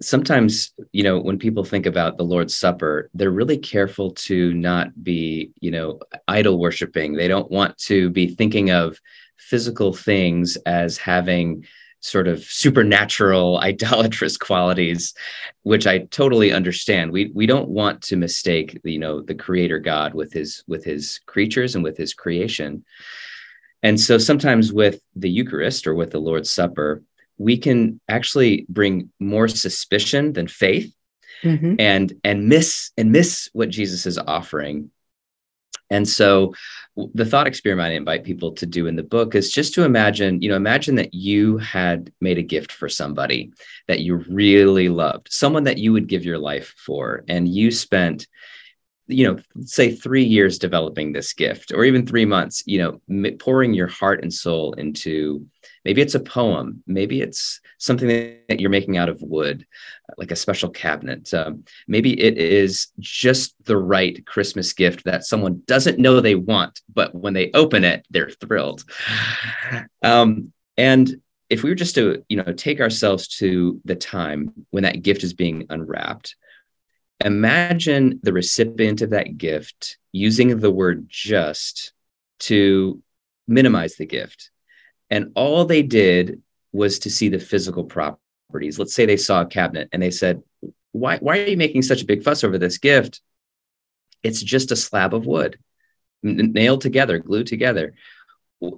Sometimes, 0.00 0.72
you 0.92 1.02
know, 1.02 1.20
when 1.20 1.38
people 1.38 1.62
think 1.62 1.84
about 1.84 2.16
the 2.16 2.24
Lord's 2.24 2.54
Supper, 2.54 3.10
they're 3.12 3.30
really 3.30 3.58
careful 3.58 4.12
to 4.12 4.54
not 4.54 5.04
be, 5.04 5.52
you 5.60 5.70
know, 5.70 6.00
idol 6.26 6.58
worshiping. 6.58 7.14
They 7.14 7.28
don't 7.28 7.50
want 7.50 7.76
to 7.78 8.08
be 8.10 8.34
thinking 8.34 8.70
of 8.70 8.98
physical 9.36 9.92
things 9.92 10.56
as 10.64 10.96
having 10.96 11.66
sort 12.04 12.28
of 12.28 12.44
supernatural 12.44 13.58
idolatrous 13.62 14.36
qualities 14.36 15.14
which 15.62 15.86
i 15.86 15.98
totally 16.10 16.52
understand 16.52 17.10
we 17.10 17.30
we 17.34 17.46
don't 17.46 17.68
want 17.68 18.02
to 18.02 18.16
mistake 18.16 18.78
you 18.84 18.98
know 18.98 19.22
the 19.22 19.34
creator 19.34 19.78
god 19.78 20.12
with 20.12 20.32
his 20.32 20.62
with 20.66 20.84
his 20.84 21.20
creatures 21.26 21.74
and 21.74 21.82
with 21.82 21.96
his 21.96 22.12
creation 22.12 22.84
and 23.82 23.98
so 23.98 24.18
sometimes 24.18 24.72
with 24.72 25.00
the 25.16 25.30
eucharist 25.30 25.86
or 25.86 25.94
with 25.94 26.10
the 26.10 26.20
lord's 26.20 26.50
supper 26.50 27.02
we 27.38 27.56
can 27.56 27.98
actually 28.08 28.66
bring 28.68 29.10
more 29.18 29.48
suspicion 29.48 30.34
than 30.34 30.46
faith 30.46 30.94
mm-hmm. 31.42 31.74
and 31.78 32.12
and 32.22 32.48
miss 32.48 32.90
and 32.98 33.12
miss 33.12 33.48
what 33.54 33.70
jesus 33.70 34.04
is 34.04 34.18
offering 34.18 34.90
and 35.90 36.08
so 36.08 36.54
the 37.14 37.24
thought 37.24 37.46
experiment 37.46 37.92
I 37.92 37.96
invite 37.96 38.24
people 38.24 38.52
to 38.52 38.66
do 38.66 38.86
in 38.86 38.96
the 38.96 39.02
book 39.02 39.34
is 39.34 39.50
just 39.50 39.74
to 39.74 39.84
imagine, 39.84 40.40
you 40.40 40.48
know, 40.48 40.56
imagine 40.56 40.94
that 40.96 41.12
you 41.12 41.58
had 41.58 42.12
made 42.20 42.38
a 42.38 42.42
gift 42.42 42.72
for 42.72 42.88
somebody 42.88 43.52
that 43.88 44.00
you 44.00 44.24
really 44.28 44.88
loved, 44.88 45.28
someone 45.30 45.64
that 45.64 45.78
you 45.78 45.92
would 45.92 46.06
give 46.06 46.24
your 46.24 46.38
life 46.38 46.74
for, 46.76 47.24
and 47.28 47.48
you 47.48 47.70
spent 47.70 48.26
you 49.06 49.26
know 49.26 49.38
say 49.66 49.94
3 49.94 50.24
years 50.24 50.58
developing 50.58 51.12
this 51.12 51.34
gift 51.34 51.72
or 51.72 51.84
even 51.84 52.06
3 52.06 52.24
months 52.24 52.62
you 52.64 52.78
know 52.78 53.34
pouring 53.38 53.74
your 53.74 53.86
heart 53.86 54.22
and 54.22 54.32
soul 54.32 54.72
into 54.74 55.46
maybe 55.84 56.00
it's 56.00 56.14
a 56.14 56.20
poem 56.20 56.82
maybe 56.86 57.20
it's 57.20 57.60
something 57.84 58.08
that 58.08 58.60
you're 58.60 58.70
making 58.70 58.96
out 58.96 59.08
of 59.08 59.22
wood 59.22 59.66
like 60.16 60.30
a 60.30 60.36
special 60.36 60.70
cabinet. 60.70 61.32
Um, 61.32 61.64
maybe 61.86 62.18
it 62.20 62.38
is 62.38 62.88
just 62.98 63.54
the 63.64 63.76
right 63.76 64.24
christmas 64.26 64.72
gift 64.72 65.04
that 65.04 65.24
someone 65.24 65.62
doesn't 65.66 65.98
know 65.98 66.20
they 66.20 66.34
want 66.34 66.80
but 66.92 67.14
when 67.14 67.34
they 67.34 67.50
open 67.52 67.84
it 67.84 68.06
they're 68.10 68.30
thrilled. 68.30 68.84
Um, 70.02 70.52
and 70.76 71.20
if 71.50 71.62
we 71.62 71.70
were 71.70 71.76
just 71.76 71.94
to 71.96 72.24
you 72.28 72.36
know 72.36 72.52
take 72.52 72.80
ourselves 72.80 73.28
to 73.38 73.80
the 73.84 73.96
time 73.96 74.52
when 74.70 74.82
that 74.84 75.02
gift 75.02 75.22
is 75.22 75.32
being 75.32 75.66
unwrapped 75.70 76.36
imagine 77.20 78.20
the 78.22 78.32
recipient 78.32 79.02
of 79.02 79.10
that 79.10 79.38
gift 79.38 79.98
using 80.12 80.58
the 80.58 80.70
word 80.70 81.06
just 81.08 81.92
to 82.38 83.02
minimize 83.46 83.96
the 83.96 84.06
gift. 84.06 84.50
And 85.10 85.32
all 85.34 85.64
they 85.64 85.82
did 85.82 86.42
was 86.74 86.98
to 86.98 87.10
see 87.10 87.28
the 87.28 87.38
physical 87.38 87.84
properties. 87.84 88.78
Let's 88.78 88.94
say 88.94 89.06
they 89.06 89.16
saw 89.16 89.42
a 89.42 89.46
cabinet 89.46 89.88
and 89.92 90.02
they 90.02 90.10
said, 90.10 90.42
why, 90.92 91.18
why 91.18 91.38
are 91.38 91.46
you 91.46 91.56
making 91.56 91.82
such 91.82 92.02
a 92.02 92.06
big 92.06 92.22
fuss 92.22 92.44
over 92.44 92.58
this 92.58 92.78
gift? 92.78 93.20
It's 94.22 94.42
just 94.42 94.72
a 94.72 94.76
slab 94.76 95.14
of 95.14 95.24
wood 95.24 95.58
nailed 96.22 96.80
together, 96.80 97.18
glued 97.18 97.46
together. 97.46 97.94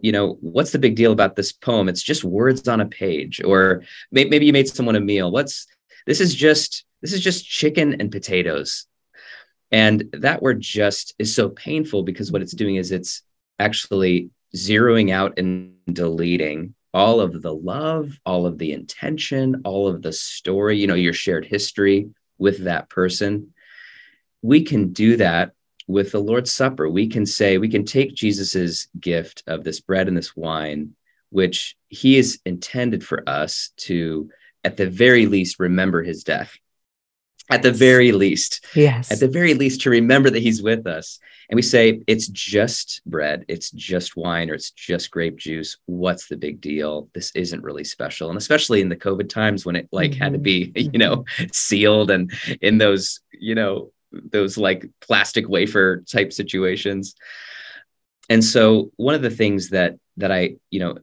You 0.03 0.13
know, 0.13 0.37
what's 0.41 0.73
the 0.73 0.79
big 0.79 0.97
deal 0.97 1.13
about 1.13 1.37
this 1.37 1.53
poem? 1.53 1.89
It's 1.89 2.03
just 2.03 2.25
words 2.25 2.69
on 2.69 2.81
a 2.81 2.87
page. 2.87 3.41
Or 3.43 3.83
maybe 4.11 4.45
you 4.45 4.53
made 4.53 4.69
someone 4.69 4.97
a 4.97 5.01
meal. 5.01 5.31
What's 5.31 5.67
this 6.07 6.21
is 6.21 6.35
just 6.35 6.85
this 7.03 7.13
is 7.13 7.23
just 7.23 7.49
chicken 7.49 8.01
and 8.01 8.11
potatoes. 8.11 8.87
And 9.71 10.09
that 10.13 10.43
word 10.43 10.61
just 10.61 11.15
is 11.19 11.35
so 11.35 11.49
painful 11.49 12.03
because 12.03 12.31
what 12.31 12.43
it's 12.43 12.53
doing 12.53 12.77
is 12.77 12.93
it's 12.93 13.23
actually 13.59 14.31
zeroing 14.55 15.11
out 15.11 15.39
and 15.39 15.75
deleting 15.93 16.75
all 16.97 17.19
mm-hmm. 17.19 17.37
of 17.37 17.43
the 17.43 17.55
love, 17.55 18.19
all 18.25 18.47
of 18.47 18.59
the 18.59 18.73
intention, 18.73 19.63
all 19.65 19.87
of 19.87 20.03
the 20.03 20.13
story, 20.13 20.79
you 20.79 20.87
know, 20.87 20.95
your 20.95 21.13
shared 21.13 21.45
history 21.45 22.09
with 22.39 22.65
that 22.65 22.89
person. 22.89 23.53
We 24.43 24.63
can 24.65 24.93
do 24.93 25.17
that 25.19 25.53
with 25.87 26.11
the 26.13 26.21
Lord's 26.21 26.51
Supper. 26.51 26.89
We 26.89 27.09
can 27.09 27.27
say, 27.27 27.59
we 27.59 27.69
can 27.69 27.85
take 27.85 28.15
Jesus's 28.15 28.89
gift 28.99 29.43
of 29.47 29.63
this 29.63 29.81
bread 29.81 30.09
and 30.09 30.17
this 30.17 30.35
wine, 30.35 30.95
which 31.31 31.77
he 31.89 32.17
is 32.17 32.41
intended 32.45 33.05
for 33.05 33.23
us 33.29 33.71
to, 33.79 34.31
at 34.65 34.77
the 34.77 34.89
very 34.89 35.27
least, 35.27 35.61
remember 35.61 36.03
his 36.03 36.25
death 36.25 36.59
at 37.51 37.63
the 37.63 37.73
very 37.73 38.13
least. 38.13 38.65
Yes. 38.75 39.13
At 39.13 39.21
the 39.21 39.29
very 39.29 39.55
least, 39.55 39.83
to 39.83 39.91
remember 39.91 40.31
that 40.31 40.43
he's 40.43 40.63
with 40.63 40.87
us. 40.87 41.19
And 41.49 41.57
we 41.57 41.63
say, 41.63 42.01
it's 42.07 42.27
just 42.27 43.03
bread, 43.07 43.45
it's 43.47 43.71
just 43.71 44.17
wine, 44.17 44.51
or 44.51 44.55
it's 44.55 44.73
just 44.73 45.11
grape 45.11 45.37
juice. 45.37 45.77
What's 45.87 46.27
the 46.27 46.37
big 46.37 46.61
deal? 46.61 47.09
This 47.15 47.31
isn't 47.37 47.63
really 47.63 47.85
special. 47.85 48.31
And 48.31 48.37
especially 48.37 48.81
in 48.81 48.89
the 48.89 48.97
COVID 48.97 49.29
times 49.29 49.65
when 49.65 49.77
it 49.77 49.89
like 49.93 50.13
mm-hmm. 50.13 50.23
had 50.23 50.33
to 50.33 50.39
be, 50.39 50.73
you 50.75 50.99
know, 50.99 51.25
sealed 51.53 52.11
and 52.11 52.33
in 52.61 52.79
those, 52.79 53.21
you 53.33 53.55
know, 53.55 53.93
those 54.11 54.59
like 54.59 54.89
plastic 55.01 55.49
wafer 55.49 56.03
type 56.11 56.33
situations. 56.33 57.15
And 58.29 58.45
so 58.45 58.91
one 58.97 59.15
of 59.15 59.23
the 59.23 59.31
things 59.31 59.71
that 59.71 59.99
that 60.17 60.33
I, 60.33 60.57
you 60.71 60.81
know, 60.81 60.99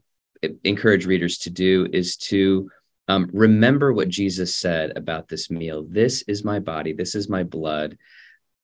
encourage 0.64 1.06
readers 1.06 1.38
to 1.40 1.50
do 1.50 1.88
is 1.94 2.18
to 2.18 2.70
um, 3.08 3.30
remember 3.34 3.92
what 3.92 4.10
Jesus 4.10 4.56
said 4.56 4.94
about 4.96 5.28
this 5.28 5.52
meal. 5.52 5.86
This 5.88 6.22
is 6.24 6.44
my 6.44 6.60
body, 6.60 6.94
this 6.94 7.16
is 7.16 7.30
my 7.30 7.44
blood. 7.44 7.98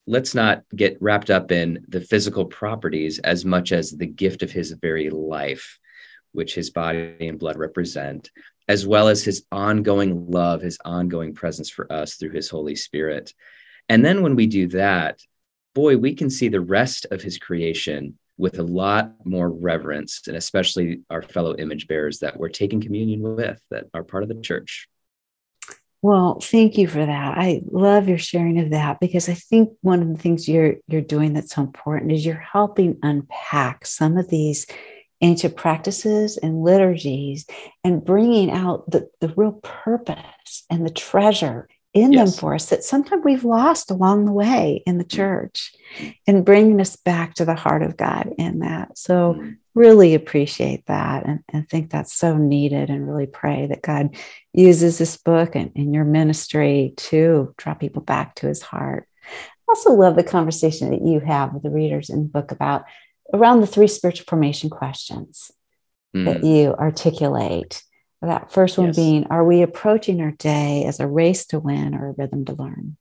Let's 0.08 0.34
not 0.34 0.64
get 0.76 1.02
wrapped 1.02 1.30
up 1.30 1.52
in 1.52 1.86
the 1.88 2.02
physical 2.02 2.46
properties 2.46 3.20
as 3.20 3.46
much 3.46 3.72
as 3.72 3.92
the 3.92 4.08
gift 4.08 4.42
of 4.42 4.52
his 4.52 4.72
very 4.72 5.10
life, 5.10 5.78
which 6.32 6.56
his 6.56 6.70
body 6.70 7.16
and 7.28 7.38
blood 7.38 7.58
represent, 7.58 8.32
as 8.68 8.88
well 8.88 9.08
as 9.08 9.24
his 9.24 9.46
ongoing 9.52 10.32
love, 10.32 10.62
his 10.62 10.80
ongoing 10.84 11.36
presence 11.36 11.70
for 11.70 11.92
us 11.92 12.16
through 12.16 12.32
his 12.32 12.50
Holy 12.50 12.76
Spirit. 12.76 13.34
And 13.88 14.04
then 14.04 14.22
when 14.22 14.36
we 14.36 14.48
do 14.48 14.68
that, 14.70 15.20
boy, 15.76 15.98
we 15.98 16.16
can 16.16 16.30
see 16.30 16.48
the 16.48 16.62
rest 16.62 17.06
of 17.12 17.22
his 17.22 17.38
creation 17.38 18.18
with 18.40 18.58
a 18.58 18.64
lot 18.64 19.14
more 19.26 19.50
reverence, 19.50 20.22
and 20.28 20.38
especially 20.38 21.02
our 21.10 21.22
fellow 21.22 21.56
image 21.58 21.88
bearers 21.88 22.20
that 22.20 22.40
we're 22.40 22.50
taking 22.50 22.80
communion 22.80 23.22
with 23.22 23.62
that 23.70 23.88
are 23.94 24.04
part 24.04 24.24
of 24.24 24.30
the 24.30 24.42
church. 24.42 24.88
Well, 26.02 26.40
thank 26.42 26.78
you 26.78 26.88
for 26.88 27.06
that. 27.06 27.38
I 27.38 27.62
love 27.70 28.08
your 28.08 28.18
sharing 28.18 28.58
of 28.60 28.70
that 28.70 29.02
because 29.02 29.28
I 29.28 29.34
think 29.34 29.72
one 29.82 30.02
of 30.02 30.08
the 30.08 30.18
things 30.18 30.48
you're 30.48 30.76
you're 30.88 31.02
doing 31.02 31.34
that's 31.34 31.54
so 31.54 31.62
important 31.62 32.14
is 32.14 32.26
you're 32.26 32.36
helping 32.36 32.98
unpack 33.04 33.86
some 33.86 34.18
of 34.18 34.30
these 34.30 34.66
ancient 35.20 35.58
practices 35.58 36.38
and 36.38 36.64
liturgies 36.64 37.46
and 37.84 38.06
bringing 38.06 38.50
out 38.50 38.90
the, 38.90 39.10
the 39.20 39.34
real 39.36 39.60
purpose 39.62 40.64
and 40.70 40.86
the 40.86 40.90
treasure 40.90 41.68
in 41.94 42.14
yes. 42.14 42.32
them 42.32 42.40
for 42.40 42.54
us 42.54 42.68
that 42.68 42.84
sometimes 42.84 43.24
we've 43.26 43.44
lost 43.44 43.90
along 43.90 44.26
the 44.26 44.32
way 44.32 44.84
in 44.86 44.98
the 44.98 45.04
mm. 45.04 45.16
church 45.16 45.74
and 46.28 46.46
bringing 46.46 46.80
us 46.80 46.96
back 46.96 47.34
to 47.36 47.46
the 47.46 47.56
heart 47.56 47.82
of 47.82 47.98
God 47.98 48.32
in 48.38 48.60
that. 48.60 48.98
So, 48.98 49.36
mm. 49.36 49.58
really 49.74 50.14
appreciate 50.14 50.86
that 50.86 51.26
and, 51.26 51.40
and 51.50 51.68
think 51.68 51.90
that's 51.90 52.14
so 52.14 52.38
needed 52.38 52.90
and 52.90 53.08
really 53.08 53.26
pray 53.26 53.68
that 53.68 53.82
God 53.82 54.16
uses 54.54 54.98
this 54.98 55.18
book 55.18 55.56
and, 55.56 55.72
in 55.76 55.94
your 55.94 56.06
ministry 56.06 56.94
to 56.98 57.54
draw 57.58 57.74
people 57.74 58.04
back 58.04 58.36
to 58.36 58.48
his 58.48 58.62
heart. 58.62 59.08
I 59.26 59.72
also 59.72 59.94
love 59.94 60.16
the 60.16 60.24
conversation 60.24 60.92
that 60.92 61.02
you 61.02 61.20
have 61.20 61.54
with 61.54 61.64
the 61.64 61.70
readers 61.72 62.10
in 62.10 62.24
the 62.24 62.30
book 62.30 62.52
about 62.52 62.84
around 63.34 63.62
the 63.62 63.68
three 63.68 63.88
spiritual 63.88 64.26
formation 64.28 64.70
questions 64.70 65.52
mm. 66.16 66.26
that 66.26 66.44
you 66.44 66.74
articulate 66.74 67.84
that 68.28 68.52
first 68.52 68.78
one 68.78 68.88
yes. 68.88 68.96
being 68.96 69.28
Are 69.28 69.44
we 69.44 69.62
approaching 69.62 70.22
our 70.22 70.32
day 70.32 70.86
as 70.86 71.00
a 71.00 71.08
race 71.08 71.46
to 71.48 71.60
win 71.60 71.96
or 71.96 72.10
a 72.10 72.12
rhythm 72.12 72.46
to 72.46 72.54
learn? 72.54 72.98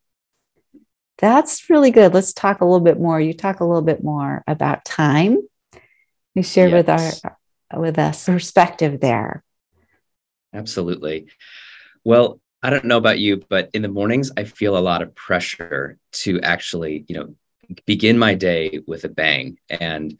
That's 1.18 1.68
really 1.68 1.90
good. 1.90 2.14
Let's 2.14 2.32
talk 2.32 2.60
a 2.60 2.64
little 2.64 2.84
bit 2.84 3.00
more. 3.00 3.20
You 3.20 3.32
talk 3.32 3.60
a 3.60 3.64
little 3.64 3.82
bit 3.82 4.04
more 4.04 4.44
about 4.46 4.84
time. 4.84 5.38
You 6.34 6.42
share 6.44 6.68
yes. 6.68 7.20
with 7.22 7.32
our 7.74 7.80
with 7.80 7.98
us 7.98 8.26
perspective 8.26 9.00
there. 9.00 9.42
Absolutely. 10.54 11.28
Well, 12.04 12.40
I 12.62 12.70
don't 12.70 12.84
know 12.84 12.96
about 12.96 13.18
you, 13.18 13.44
but 13.48 13.70
in 13.72 13.82
the 13.82 13.88
mornings 13.88 14.30
I 14.36 14.44
feel 14.44 14.78
a 14.78 14.80
lot 14.80 15.02
of 15.02 15.14
pressure 15.14 15.98
to 16.12 16.40
actually, 16.40 17.04
you 17.08 17.16
know, 17.16 17.34
begin 17.86 18.18
my 18.18 18.34
day 18.34 18.80
with 18.86 19.04
a 19.04 19.08
bang. 19.08 19.58
And 19.68 20.18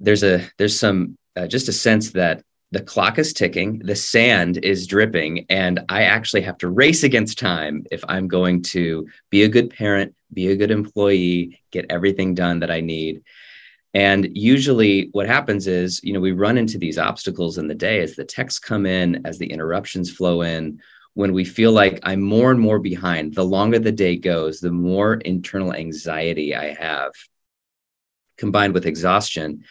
there's 0.00 0.22
a 0.22 0.46
there's 0.58 0.78
some 0.78 1.16
uh, 1.36 1.46
just 1.46 1.68
a 1.68 1.72
sense 1.72 2.12
that 2.12 2.42
the 2.70 2.82
clock 2.82 3.18
is 3.18 3.32
ticking, 3.32 3.78
the 3.78 3.96
sand 3.96 4.58
is 4.62 4.86
dripping, 4.86 5.46
and 5.48 5.80
I 5.88 6.02
actually 6.02 6.42
have 6.42 6.58
to 6.58 6.68
race 6.68 7.02
against 7.02 7.38
time 7.38 7.84
if 7.90 8.04
I'm 8.08 8.28
going 8.28 8.62
to 8.64 9.08
be 9.30 9.44
a 9.44 9.48
good 9.48 9.70
parent, 9.70 10.14
be 10.32 10.48
a 10.48 10.56
good 10.56 10.70
employee, 10.70 11.60
get 11.70 11.86
everything 11.88 12.34
done 12.34 12.60
that 12.60 12.70
I 12.70 12.80
need. 12.80 13.22
And 13.94 14.36
usually, 14.36 15.08
what 15.12 15.26
happens 15.26 15.66
is, 15.66 16.02
you 16.04 16.12
know, 16.12 16.20
we 16.20 16.32
run 16.32 16.58
into 16.58 16.76
these 16.76 16.98
obstacles 16.98 17.56
in 17.56 17.68
the 17.68 17.74
day 17.74 18.02
as 18.02 18.16
the 18.16 18.24
texts 18.24 18.58
come 18.58 18.84
in, 18.84 19.26
as 19.26 19.38
the 19.38 19.50
interruptions 19.50 20.10
flow 20.10 20.42
in. 20.42 20.82
When 21.14 21.32
we 21.32 21.46
feel 21.46 21.72
like 21.72 21.98
I'm 22.02 22.20
more 22.20 22.50
and 22.50 22.60
more 22.60 22.78
behind, 22.78 23.34
the 23.34 23.44
longer 23.44 23.78
the 23.78 23.90
day 23.90 24.16
goes, 24.16 24.60
the 24.60 24.70
more 24.70 25.14
internal 25.14 25.74
anxiety 25.74 26.54
I 26.54 26.74
have 26.74 27.12
combined 28.36 28.74
with 28.74 28.86
exhaustion 28.86 29.64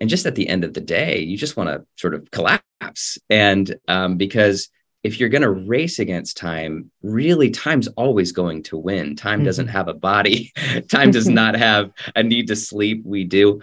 and 0.00 0.08
just 0.08 0.26
at 0.26 0.34
the 0.34 0.48
end 0.48 0.64
of 0.64 0.74
the 0.74 0.80
day 0.80 1.20
you 1.20 1.36
just 1.36 1.56
want 1.56 1.68
to 1.68 1.84
sort 1.96 2.14
of 2.14 2.30
collapse. 2.30 3.18
And 3.28 3.74
um, 3.88 4.16
because 4.16 4.68
if 5.02 5.20
you're 5.20 5.28
going 5.28 5.42
to 5.42 5.50
race 5.50 5.98
against 5.98 6.36
time 6.36 6.90
really 7.02 7.50
time's 7.50 7.88
always 7.88 8.32
going 8.32 8.62
to 8.64 8.76
win. 8.76 9.16
Time 9.16 9.38
mm-hmm. 9.38 9.46
doesn't 9.46 9.68
have 9.68 9.88
a 9.88 9.94
body. 9.94 10.52
Time 10.88 11.10
does 11.10 11.28
not 11.28 11.54
have 11.68 11.92
a 12.16 12.22
need 12.22 12.48
to 12.48 12.56
sleep. 12.56 13.02
We 13.04 13.24
do. 13.24 13.60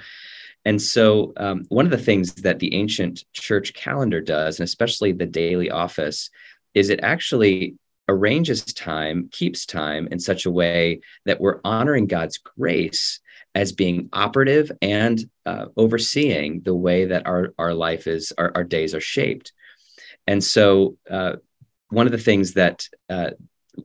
And 0.64 0.82
so 0.82 1.34
um, 1.38 1.66
one 1.70 1.86
of 1.86 1.92
the 1.92 1.98
things 1.98 2.34
that 2.36 2.60
the 2.60 2.74
ancient 2.74 3.24
church 3.34 3.74
calendar 3.74 4.22
does 4.22 4.60
and 4.60 4.66
especially 4.66 5.12
the 5.12 5.26
daily 5.26 5.70
office 5.70 6.30
is 6.74 6.90
it 6.90 7.00
actually 7.04 7.76
arranges 8.08 8.64
time 8.66 9.30
keeps 9.32 9.66
time 9.66 10.08
in 10.12 10.20
such 10.20 10.46
a 10.46 10.52
way 10.52 11.02
that 11.26 11.42
we're 11.42 11.60
honoring 11.64 12.06
god's 12.06 12.38
grace 12.38 13.20
as 13.56 13.72
being 13.72 14.10
operative 14.12 14.70
and 14.82 15.20
uh, 15.46 15.68
overseeing 15.78 16.62
the 16.62 16.76
way 16.76 17.06
that 17.06 17.26
our, 17.26 17.54
our 17.58 17.74
life 17.74 18.06
is, 18.06 18.34
our, 18.38 18.52
our 18.54 18.66
days 18.66 18.94
are 18.94 19.02
shaped. 19.02 19.54
And 20.28 20.44
so, 20.44 20.98
uh, 21.10 21.38
one 21.90 22.06
of 22.06 22.12
the 22.12 22.18
things 22.18 22.54
that 22.54 22.88
uh, 23.10 23.32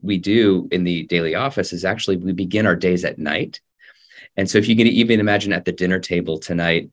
we 0.02 0.18
do 0.18 0.68
in 0.72 0.84
the 0.84 1.04
daily 1.04 1.34
office 1.34 1.72
is 1.72 1.84
actually 1.84 2.16
we 2.16 2.32
begin 2.32 2.66
our 2.66 2.76
days 2.76 3.04
at 3.04 3.18
night. 3.18 3.60
And 4.36 4.50
so, 4.50 4.58
if 4.58 4.68
you 4.68 4.74
can 4.74 4.88
even 4.88 5.20
imagine 5.20 5.52
at 5.52 5.64
the 5.64 5.72
dinner 5.72 6.00
table 6.00 6.38
tonight, 6.38 6.90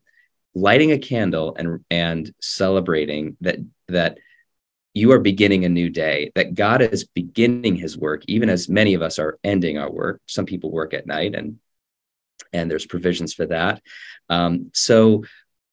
lighting 0.53 0.91
a 0.91 0.97
candle 0.97 1.55
and 1.57 1.83
and 1.89 2.33
celebrating 2.41 3.37
that 3.41 3.57
that 3.87 4.17
you 4.93 5.11
are 5.11 5.19
beginning 5.19 5.65
a 5.65 5.69
new 5.69 5.87
day 5.87 6.31
that 6.33 6.55
god 6.55 6.81
is 6.81 7.05
beginning 7.05 7.75
his 7.75 7.95
work 7.95 8.23
even 8.27 8.49
as 8.49 8.67
many 8.67 8.95
of 8.95 9.03
us 9.03 9.19
are 9.19 9.37
ending 9.43 9.77
our 9.77 9.91
work 9.91 10.19
some 10.25 10.45
people 10.45 10.71
work 10.71 10.95
at 10.95 11.05
night 11.05 11.35
and 11.35 11.59
and 12.53 12.69
there's 12.69 12.85
provisions 12.85 13.33
for 13.33 13.45
that. 13.47 13.81
Um, 14.29 14.71
so, 14.73 15.23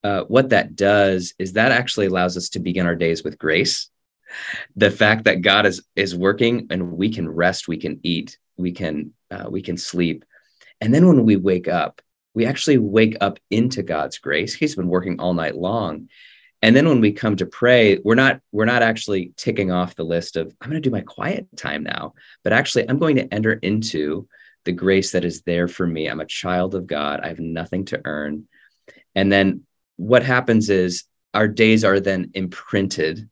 uh, 0.02 0.24
what 0.24 0.50
that 0.50 0.76
does 0.76 1.32
is 1.38 1.54
that 1.54 1.72
actually 1.72 2.06
allows 2.06 2.36
us 2.36 2.50
to 2.50 2.60
begin 2.60 2.86
our 2.86 2.94
days 2.94 3.24
with 3.24 3.38
grace. 3.38 3.88
The 4.76 4.90
fact 4.90 5.24
that 5.24 5.40
God 5.40 5.64
is 5.66 5.82
is 5.96 6.14
working 6.14 6.66
and 6.70 6.92
we 6.92 7.10
can 7.10 7.28
rest, 7.28 7.68
we 7.68 7.78
can 7.78 8.00
eat, 8.02 8.38
we 8.56 8.72
can 8.72 9.14
uh, 9.30 9.46
we 9.48 9.62
can 9.62 9.76
sleep, 9.76 10.24
and 10.80 10.92
then 10.92 11.06
when 11.06 11.24
we 11.24 11.36
wake 11.36 11.68
up, 11.68 12.02
we 12.34 12.44
actually 12.44 12.78
wake 12.78 13.16
up 13.20 13.38
into 13.50 13.82
God's 13.82 14.18
grace. 14.18 14.54
He's 14.54 14.74
been 14.74 14.88
working 14.88 15.20
all 15.20 15.34
night 15.34 15.56
long, 15.56 16.08
and 16.64 16.74
then 16.74 16.88
when 16.88 17.00
we 17.00 17.12
come 17.12 17.36
to 17.36 17.46
pray, 17.46 17.98
we're 17.98 18.14
not 18.14 18.40
we're 18.50 18.64
not 18.64 18.82
actually 18.82 19.32
ticking 19.36 19.70
off 19.70 19.96
the 19.96 20.04
list 20.04 20.36
of 20.36 20.54
I'm 20.60 20.70
going 20.70 20.82
to 20.82 20.88
do 20.88 20.92
my 20.92 21.02
quiet 21.02 21.46
time 21.56 21.82
now, 21.82 22.14
but 22.42 22.52
actually 22.52 22.88
I'm 22.88 22.98
going 22.98 23.16
to 23.16 23.32
enter 23.32 23.52
into 23.52 24.26
the 24.64 24.72
grace 24.72 25.12
that 25.12 25.24
is 25.24 25.42
there 25.42 25.68
for 25.68 25.86
me. 25.86 26.06
I'm 26.06 26.20
a 26.20 26.26
child 26.26 26.74
of 26.74 26.86
God. 26.86 27.20
I 27.20 27.28
have 27.28 27.40
nothing 27.40 27.84
to 27.86 28.00
earn. 28.04 28.48
And 29.14 29.30
then 29.30 29.62
what 29.96 30.24
happens 30.24 30.70
is 30.70 31.04
our 31.32 31.48
days 31.48 31.84
are 31.84 32.00
then 32.00 32.30
imprinted 32.34 33.28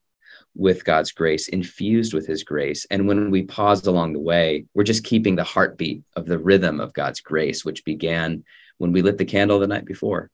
with 0.55 0.85
God's 0.85 1.13
grace, 1.13 1.49
infused 1.49 2.13
with 2.13 2.27
his 2.27 2.45
grace. 2.45 2.87
And 2.91 3.09
when 3.09 3.31
we 3.31 3.43
pause 3.43 3.87
along 3.87 4.13
the 4.13 4.21
way, 4.21 4.67
we're 4.75 4.85
just 4.85 5.05
keeping 5.05 5.37
the 5.37 5.45
heartbeat 5.45 6.03
of 6.15 6.27
the 6.27 6.39
rhythm 6.39 6.79
of 6.81 6.93
God's 6.93 7.21
grace, 7.21 7.65
which 7.65 7.85
began 7.85 8.45
when 8.79 8.93
we 8.93 9.03
lit 9.03 9.19
the 9.19 9.25
candle 9.25 9.59
the 9.59 9.67
night 9.67 9.87
before. 9.87 10.31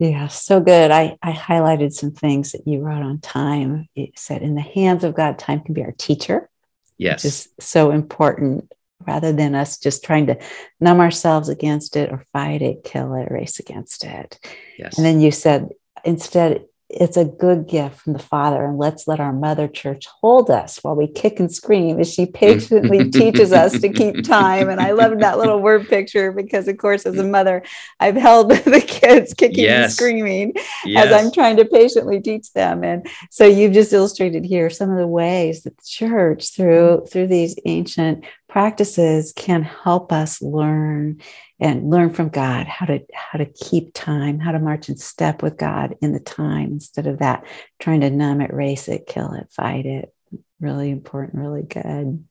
Yeah, 0.00 0.26
so 0.26 0.60
good. 0.60 0.90
I, 0.90 1.16
I 1.22 1.30
highlighted 1.32 1.92
some 1.92 2.10
things 2.10 2.52
that 2.52 2.66
you 2.66 2.80
wrote 2.80 3.02
on 3.02 3.20
time. 3.20 3.88
It 3.94 4.18
said, 4.18 4.42
in 4.42 4.56
the 4.56 4.60
hands 4.60 5.04
of 5.04 5.14
God, 5.14 5.38
time 5.38 5.60
can 5.60 5.74
be 5.74 5.84
our 5.84 5.92
teacher. 5.92 6.50
Yes. 6.98 7.22
Which 7.22 7.28
is 7.30 7.48
so 7.60 7.92
important 7.92 8.72
rather 9.06 9.32
than 9.32 9.54
us 9.54 9.78
just 9.78 10.04
trying 10.04 10.26
to 10.26 10.38
numb 10.80 11.00
ourselves 11.00 11.48
against 11.48 11.96
it 11.96 12.10
or 12.10 12.24
fight 12.32 12.62
it, 12.62 12.84
kill 12.84 13.14
it, 13.14 13.30
race 13.30 13.58
against 13.58 14.04
it. 14.04 14.38
Yes. 14.78 14.96
And 14.96 15.06
then 15.06 15.20
you 15.20 15.30
said, 15.30 15.70
instead, 16.04 16.64
it's 16.90 17.16
a 17.16 17.24
good 17.24 17.66
gift 17.66 18.00
from 18.00 18.12
the 18.12 18.18
Father, 18.18 18.64
and 18.64 18.78
let's 18.78 19.08
let 19.08 19.18
our 19.18 19.32
mother 19.32 19.66
church 19.66 20.06
hold 20.20 20.50
us 20.50 20.78
while 20.82 20.94
we 20.94 21.08
kick 21.08 21.40
and 21.40 21.52
scream 21.52 21.98
as 21.98 22.12
she 22.12 22.26
patiently 22.44 23.10
teaches 23.10 23.52
us 23.52 23.80
to 23.80 23.88
keep 23.88 24.22
time. 24.22 24.68
And 24.68 24.80
I 24.80 24.92
love 24.92 25.18
that 25.18 25.38
little 25.38 25.60
word 25.60 25.88
picture 25.88 26.30
because, 26.30 26.68
of 26.68 26.76
course, 26.76 27.06
as 27.06 27.18
a 27.18 27.24
mother, 27.24 27.62
I've 28.00 28.16
held 28.16 28.50
the 28.50 28.84
kids 28.86 29.34
kicking 29.34 29.64
yes. 29.64 29.84
and 29.84 29.92
screaming 29.92 30.52
yes. 30.84 31.06
as 31.06 31.12
I'm 31.12 31.32
trying 31.32 31.56
to 31.56 31.64
patiently 31.64 32.20
teach 32.20 32.52
them. 32.52 32.84
And 32.84 33.08
so 33.30 33.44
you've 33.44 33.72
just 33.72 33.92
illustrated 33.92 34.44
here 34.44 34.70
some 34.70 34.90
of 34.90 34.98
the 34.98 35.06
ways 35.06 35.62
that 35.62 35.76
the 35.76 35.84
church, 35.86 36.54
through 36.54 37.06
through 37.10 37.26
these 37.26 37.56
ancient 37.64 38.24
practices, 38.54 39.32
can 39.34 39.64
help 39.64 40.12
us 40.12 40.40
learn 40.40 41.20
and 41.58 41.90
learn 41.90 42.08
from 42.10 42.28
God 42.28 42.68
how 42.68 42.86
to 42.86 43.00
how 43.12 43.36
to 43.36 43.46
keep 43.46 43.92
time, 43.94 44.38
how 44.38 44.52
to 44.52 44.60
march 44.60 44.88
in 44.88 44.96
step 44.96 45.42
with 45.42 45.56
God 45.56 45.96
in 46.00 46.12
the 46.12 46.20
time 46.20 46.70
instead 46.70 47.08
of 47.08 47.18
that 47.18 47.44
trying 47.80 48.02
to 48.02 48.10
numb 48.10 48.40
it, 48.40 48.54
race 48.54 48.86
it, 48.86 49.08
kill 49.08 49.32
it, 49.32 49.50
fight 49.50 49.86
it. 49.86 50.14
Really 50.60 50.90
important, 50.90 51.42
really 51.42 51.64
good. 51.64 52.24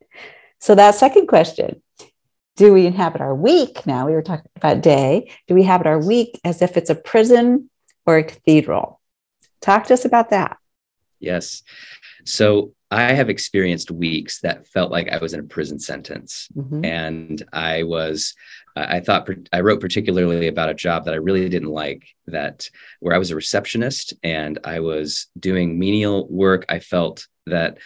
So 0.60 0.76
that 0.76 0.96
second 0.96 1.28
question, 1.28 1.84
do 2.56 2.72
we 2.72 2.86
inhabit 2.86 3.20
our 3.20 3.36
week 3.36 3.86
now? 3.86 4.06
We 4.06 4.14
were 4.14 4.22
talking 4.22 4.50
about 4.56 4.80
day. 4.80 5.30
Do 5.50 5.56
we 5.56 5.64
inhabit 5.64 5.88
our 5.88 6.00
week 6.00 6.40
as 6.46 6.62
if 6.62 6.78
it's 6.78 6.90
a 6.90 6.96
prison 6.96 7.70
or 8.06 8.20
a 8.20 8.24
cathedral? 8.24 9.02
Talk 9.60 9.88
to 9.88 9.94
us 9.94 10.06
about 10.06 10.30
that. 10.30 10.56
Yes. 11.20 11.64
So 12.26 12.74
I 12.92 13.14
have 13.14 13.30
experienced 13.30 13.90
weeks 13.90 14.42
that 14.42 14.68
felt 14.68 14.92
like 14.92 15.10
I 15.10 15.18
was 15.18 15.34
in 15.34 15.40
a 15.40 15.44
prison 15.44 15.80
sentence. 15.80 16.48
Mm-hmm. 16.56 16.86
And 16.86 17.44
I 17.52 17.84
was, 17.84 18.36
I 18.76 19.00
thought, 19.00 19.28
I 19.52 19.62
wrote 19.62 19.82
particularly 19.82 20.48
about 20.48 20.70
a 20.70 20.76
job 20.76 21.06
that 21.06 21.14
I 21.14 21.18
really 21.18 21.50
didn't 21.50 21.70
like, 21.70 22.06
that 22.28 22.70
where 23.00 23.16
I 23.16 23.18
was 23.18 23.32
a 23.32 23.36
receptionist 23.36 24.14
and 24.24 24.60
I 24.64 24.80
was 24.80 25.28
doing 25.40 25.80
menial 25.80 26.28
work. 26.28 26.66
I 26.70 26.80
felt 26.80 27.28
that 27.48 27.80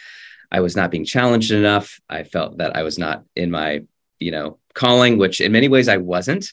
I 0.52 0.60
was 0.60 0.76
not 0.76 0.90
being 0.90 1.04
challenged 1.04 1.52
enough. 1.52 2.00
I 2.08 2.22
felt 2.22 2.58
that 2.58 2.76
I 2.76 2.82
was 2.82 2.98
not 2.98 3.24
in 3.34 3.50
my, 3.50 3.84
you 4.18 4.30
know, 4.30 4.58
calling, 4.74 5.18
which 5.18 5.40
in 5.40 5.52
many 5.52 5.68
ways 5.68 5.88
I 5.88 5.96
wasn't. 5.96 6.52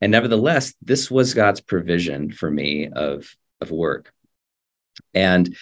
And 0.00 0.12
nevertheless, 0.12 0.74
this 0.80 1.10
was 1.10 1.34
God's 1.34 1.60
provision 1.60 2.30
for 2.30 2.50
me 2.50 2.88
of, 2.88 3.34
of 3.60 3.70
work. 3.70 4.12
And 5.12 5.56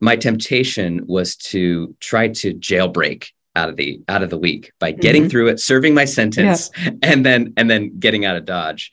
my 0.00 0.16
temptation 0.16 1.06
was 1.06 1.36
to 1.36 1.94
try 2.00 2.28
to 2.28 2.54
jailbreak 2.54 3.28
out 3.56 3.68
of 3.68 3.76
the 3.76 4.00
out 4.08 4.22
of 4.22 4.30
the 4.30 4.38
week 4.38 4.72
by 4.78 4.92
getting 4.92 5.22
mm-hmm. 5.22 5.30
through 5.30 5.48
it 5.48 5.60
serving 5.60 5.94
my 5.94 6.04
sentence 6.04 6.70
yeah. 6.82 6.90
and 7.02 7.26
then 7.26 7.52
and 7.56 7.70
then 7.70 7.98
getting 7.98 8.24
out 8.24 8.36
of 8.36 8.44
dodge 8.44 8.92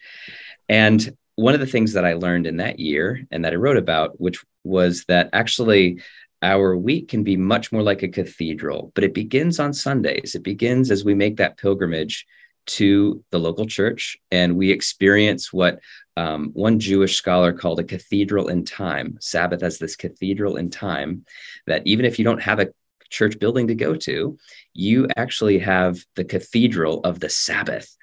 and 0.67 1.15
one 1.35 1.53
of 1.53 1.59
the 1.59 1.67
things 1.67 1.93
that 1.93 2.05
i 2.05 2.13
learned 2.13 2.47
in 2.47 2.57
that 2.57 2.79
year 2.79 3.25
and 3.31 3.45
that 3.45 3.53
i 3.53 3.55
wrote 3.55 3.77
about 3.77 4.19
which 4.19 4.43
was 4.63 5.05
that 5.07 5.29
actually 5.33 6.01
our 6.41 6.75
week 6.75 7.07
can 7.07 7.23
be 7.23 7.37
much 7.37 7.71
more 7.71 7.83
like 7.83 8.01
a 8.01 8.07
cathedral 8.07 8.91
but 8.95 9.03
it 9.03 9.13
begins 9.13 9.59
on 9.59 9.73
sundays 9.73 10.33
it 10.33 10.43
begins 10.43 10.89
as 10.89 11.05
we 11.05 11.13
make 11.13 11.37
that 11.37 11.57
pilgrimage 11.57 12.25
to 12.67 13.23
the 13.31 13.39
local 13.39 13.65
church 13.65 14.17
and 14.31 14.55
we 14.55 14.71
experience 14.71 15.51
what 15.51 15.79
um, 16.17 16.49
one 16.53 16.79
Jewish 16.79 17.15
scholar 17.15 17.53
called 17.53 17.79
a 17.79 17.83
cathedral 17.83 18.47
in 18.47 18.65
time, 18.65 19.17
Sabbath 19.21 19.61
as 19.61 19.77
this 19.77 19.95
cathedral 19.95 20.57
in 20.57 20.69
time, 20.69 21.25
that 21.67 21.85
even 21.85 22.05
if 22.05 22.17
you 22.17 22.25
don't 22.25 22.41
have 22.41 22.59
a 22.59 22.69
church 23.09 23.39
building 23.39 23.67
to 23.67 23.75
go 23.75 23.95
to, 23.95 24.37
you 24.73 25.07
actually 25.15 25.59
have 25.59 26.03
the 26.15 26.25
cathedral 26.25 27.01
of 27.01 27.19
the 27.19 27.29
Sabbath. 27.29 27.95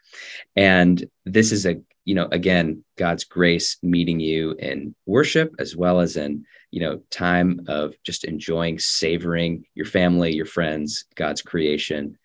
And 0.55 1.05
this 1.25 1.51
is 1.51 1.67
a, 1.67 1.81
you 2.05 2.15
know, 2.15 2.29
again, 2.31 2.85
God's 2.97 3.25
grace 3.25 3.79
meeting 3.83 4.21
you 4.21 4.53
in 4.53 4.95
worship 5.07 5.55
as 5.59 5.77
well 5.77 6.01
as 6.01 6.17
in, 6.17 6.45
you 6.71 6.81
know, 6.81 7.01
time 7.11 7.63
of 7.67 7.95
just 8.05 8.25
enjoying, 8.25 8.79
savoring 8.79 9.65
your 9.75 9.87
family, 9.87 10.33
your 10.33 10.47
friends, 10.47 11.05
God's 11.17 11.43
creation. 11.43 12.17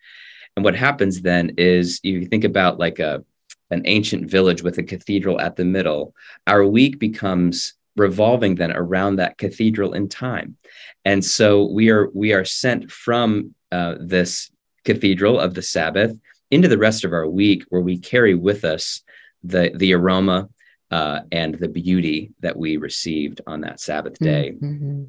And 0.56 0.64
what 0.64 0.76
happens 0.76 1.22
then 1.22 1.54
is 1.56 2.00
you 2.02 2.26
think 2.26 2.44
about 2.44 2.78
like 2.78 2.98
a 2.98 3.24
an 3.70 3.82
ancient 3.84 4.28
village 4.28 4.62
with 4.62 4.78
a 4.78 4.82
cathedral 4.82 5.40
at 5.40 5.56
the 5.56 5.64
middle. 5.64 6.12
Our 6.46 6.66
week 6.66 6.98
becomes 6.98 7.74
revolving 7.96 8.56
then 8.56 8.72
around 8.72 9.16
that 9.16 9.38
cathedral 9.38 9.92
in 9.92 10.08
time. 10.08 10.56
And 11.04 11.24
so 11.24 11.64
we 11.64 11.90
are 11.90 12.10
we 12.14 12.32
are 12.32 12.44
sent 12.44 12.90
from 12.90 13.54
uh, 13.72 13.94
this 14.00 14.50
cathedral 14.84 15.38
of 15.38 15.54
the 15.54 15.62
Sabbath 15.62 16.16
into 16.50 16.68
the 16.68 16.78
rest 16.78 17.04
of 17.04 17.12
our 17.12 17.28
week 17.28 17.64
where 17.68 17.80
we 17.80 17.98
carry 17.98 18.34
with 18.34 18.64
us 18.64 19.02
the 19.42 19.70
the 19.74 19.94
aroma 19.94 20.48
uh, 20.90 21.20
and 21.30 21.54
the 21.54 21.68
beauty 21.68 22.32
that 22.40 22.56
we 22.56 22.76
received 22.76 23.40
on 23.46 23.60
that 23.60 23.80
Sabbath 23.80 24.18
day. 24.18 24.54
Mm-hmm. 24.60 25.04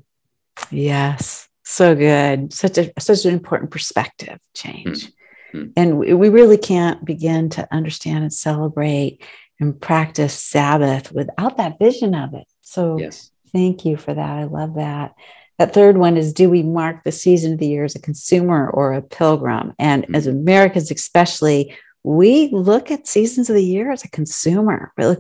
Yes, 0.70 1.50
so 1.64 1.96
good. 1.96 2.54
Such 2.54 2.78
a 2.78 2.92
such 3.00 3.26
an 3.26 3.34
important 3.34 3.72
perspective 3.72 4.40
change. 4.54 5.08
Mm. 5.08 5.14
Hmm. 5.52 5.68
And 5.76 5.98
we 6.00 6.30
really 6.30 6.58
can't 6.58 7.04
begin 7.04 7.50
to 7.52 7.68
understand 7.72 8.24
and 8.24 8.34
celebrate 8.34 9.24
and 9.60 9.80
practice 9.80 10.34
Sabbath 10.34 11.12
without 11.12 11.58
that 11.58 11.80
vision 11.80 12.16
of 12.16 12.34
it. 12.34 12.48
So 12.62 12.98
yes. 12.98 13.32
thank 13.52 13.86
you 13.86 13.98
for 13.98 14.14
that. 14.14 14.30
I 14.38 14.46
love 14.46 14.76
that. 14.76 15.14
That 15.60 15.74
third 15.74 15.98
one 15.98 16.18
is 16.18 16.34
do 16.34 16.50
we 16.50 16.64
mark 16.64 17.04
the 17.04 17.12
season 17.12 17.54
of 17.54 17.60
the 17.60 17.68
year 17.68 17.84
as 17.84 17.96
a 17.96 18.02
consumer 18.02 18.70
or 18.70 18.94
a 18.94 19.02
pilgrim? 19.02 19.74
And 19.78 20.04
mm-hmm. 20.04 20.16
as 20.16 20.26
Americans, 20.26 20.90
especially, 20.90 21.76
we 22.04 22.50
look 22.50 22.90
at 22.90 23.08
seasons 23.08 23.50
of 23.50 23.56
the 23.56 23.64
year 23.64 23.92
as 23.92 24.04
a 24.04 24.10
consumer. 24.10 24.92
Look, 24.98 25.20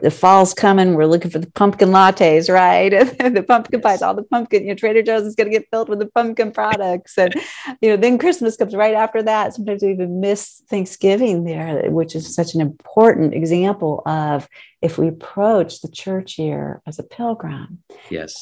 the 0.00 0.10
fall's 0.10 0.54
coming. 0.54 0.94
We're 0.94 1.04
looking 1.04 1.30
for 1.30 1.38
the 1.38 1.50
pumpkin 1.50 1.90
lattes, 1.90 2.52
right? 2.52 2.90
the 3.34 3.44
pumpkin 3.46 3.80
yes. 3.80 3.82
pies, 3.82 4.02
all 4.02 4.14
the 4.14 4.22
pumpkin. 4.22 4.62
You 4.62 4.70
know, 4.70 4.74
Trader 4.74 5.02
Joe's 5.02 5.26
is 5.26 5.34
going 5.34 5.50
to 5.50 5.58
get 5.58 5.68
filled 5.70 5.90
with 5.90 5.98
the 5.98 6.06
pumpkin 6.06 6.50
products, 6.50 7.18
and 7.18 7.34
you 7.82 7.90
know, 7.90 7.96
then 7.96 8.18
Christmas 8.18 8.56
comes 8.56 8.74
right 8.74 8.94
after 8.94 9.22
that. 9.22 9.54
Sometimes 9.54 9.82
we 9.82 9.92
even 9.92 10.20
miss 10.20 10.62
Thanksgiving 10.68 11.44
there, 11.44 11.90
which 11.90 12.16
is 12.16 12.34
such 12.34 12.54
an 12.54 12.62
important 12.62 13.34
example 13.34 14.02
of 14.06 14.48
if 14.80 14.96
we 14.96 15.08
approach 15.08 15.82
the 15.82 15.88
church 15.88 16.38
year 16.38 16.80
as 16.86 16.98
a 16.98 17.04
pilgrim. 17.04 17.82
Yes. 18.10 18.40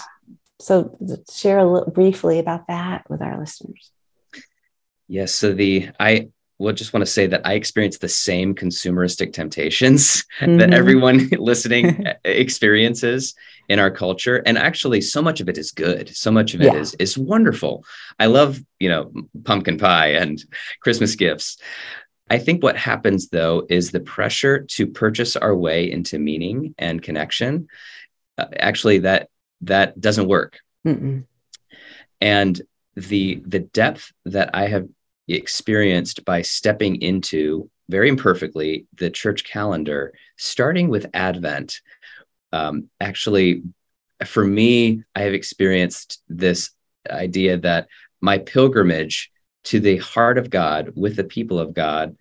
So, 0.60 0.96
share 1.32 1.58
a 1.58 1.64
little 1.64 1.90
briefly 1.90 2.38
about 2.38 2.68
that 2.68 3.08
with 3.10 3.20
our 3.20 3.38
listeners. 3.38 3.90
Yes. 5.08 5.34
So 5.34 5.52
the 5.52 5.88
I 5.98 6.28
will 6.60 6.74
just 6.74 6.92
want 6.92 7.04
to 7.04 7.10
say 7.10 7.26
that 7.26 7.46
I 7.46 7.54
experienced 7.54 8.02
the 8.02 8.08
same 8.08 8.54
consumeristic 8.54 9.32
temptations 9.32 10.24
mm-hmm. 10.40 10.58
that 10.58 10.74
everyone 10.74 11.28
listening 11.38 12.06
experiences 12.24 13.34
in 13.68 13.78
our 13.78 13.90
culture. 13.90 14.36
And 14.44 14.58
actually, 14.58 15.00
so 15.00 15.22
much 15.22 15.40
of 15.40 15.48
it 15.48 15.56
is 15.56 15.70
good. 15.70 16.14
So 16.14 16.30
much 16.30 16.54
of 16.54 16.60
it 16.60 16.72
yeah. 16.72 16.78
is 16.78 16.94
is 16.94 17.16
wonderful. 17.16 17.84
I 18.18 18.26
love, 18.26 18.60
you 18.78 18.90
know, 18.90 19.10
pumpkin 19.44 19.78
pie 19.78 20.12
and 20.12 20.44
Christmas 20.80 21.16
gifts. 21.16 21.58
I 22.28 22.38
think 22.38 22.62
what 22.62 22.76
happens 22.76 23.28
though 23.28 23.66
is 23.68 23.90
the 23.90 24.00
pressure 24.00 24.60
to 24.72 24.86
purchase 24.86 25.36
our 25.36 25.56
way 25.56 25.90
into 25.90 26.18
meaning 26.18 26.74
and 26.78 27.02
connection. 27.02 27.68
Uh, 28.36 28.46
actually, 28.58 28.98
that 29.00 29.30
that 29.62 29.98
doesn't 29.98 30.28
work. 30.28 30.60
Mm-mm. 30.86 31.24
And 32.20 32.60
the 32.96 33.42
the 33.46 33.60
depth 33.60 34.12
that 34.26 34.50
I 34.54 34.68
have 34.68 34.88
experienced 35.34 36.24
by 36.24 36.42
stepping 36.42 37.00
into 37.02 37.70
very 37.88 38.08
imperfectly 38.08 38.86
the 38.96 39.10
church 39.10 39.44
calendar, 39.44 40.12
starting 40.36 40.88
with 40.88 41.10
Advent. 41.12 41.80
Um, 42.52 42.88
actually, 43.00 43.62
for 44.24 44.44
me, 44.44 45.04
I 45.14 45.22
have 45.22 45.34
experienced 45.34 46.22
this 46.28 46.70
idea 47.08 47.58
that 47.58 47.88
my 48.20 48.38
pilgrimage 48.38 49.30
to 49.64 49.80
the 49.80 49.98
heart 49.98 50.38
of 50.38 50.50
God 50.50 50.92
with 50.94 51.16
the 51.16 51.24
people 51.24 51.58
of 51.58 51.74
God, 51.74 52.16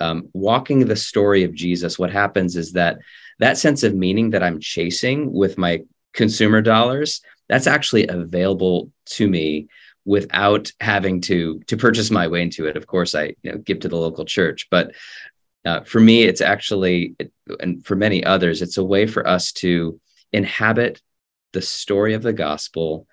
um, 0.00 0.28
walking 0.32 0.80
the 0.80 0.96
story 0.96 1.44
of 1.44 1.54
Jesus, 1.54 1.98
what 1.98 2.10
happens 2.10 2.56
is 2.56 2.72
that 2.72 2.98
that 3.38 3.58
sense 3.58 3.82
of 3.82 3.94
meaning 3.94 4.30
that 4.30 4.42
I'm 4.42 4.60
chasing 4.60 5.32
with 5.32 5.58
my 5.58 5.82
consumer 6.12 6.62
dollars, 6.62 7.20
that's 7.48 7.66
actually 7.66 8.06
available 8.06 8.90
to 9.06 9.28
me 9.28 9.68
without 10.04 10.70
having 10.80 11.20
to 11.22 11.60
to 11.66 11.76
purchase 11.76 12.10
my 12.10 12.28
way 12.28 12.42
into 12.42 12.66
it. 12.66 12.76
Of 12.76 12.86
course, 12.86 13.14
I 13.14 13.34
you 13.42 13.52
know 13.52 13.58
give 13.58 13.80
to 13.80 13.88
the 13.88 13.96
local 13.96 14.24
church, 14.24 14.68
but 14.70 14.92
uh, 15.64 15.80
for 15.80 16.00
me, 16.00 16.24
it's 16.24 16.40
actually 16.40 17.16
and 17.60 17.84
for 17.84 17.96
many 17.96 18.24
others, 18.24 18.62
it's 18.62 18.78
a 18.78 18.84
way 18.84 19.06
for 19.06 19.26
us 19.26 19.52
to 19.52 20.00
inhabit 20.32 21.00
the 21.52 21.62
story 21.62 22.14
of 22.14 22.22
the 22.22 22.32
gospel 22.32 23.06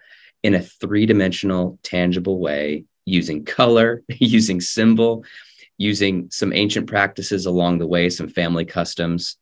in 0.43 0.55
a 0.55 0.61
three 0.61 1.05
dimensional, 1.05 1.79
tangible 1.83 2.39
way, 2.39 2.85
using 3.05 3.45
color, 3.45 4.03
using 4.09 4.59
symbol, 4.59 5.23
using 5.77 6.29
some 6.31 6.53
ancient 6.53 6.87
practices 6.87 7.45
along 7.45 7.77
the 7.77 7.87
way, 7.87 8.09
some 8.09 8.27
family 8.27 8.65
customs 8.65 9.37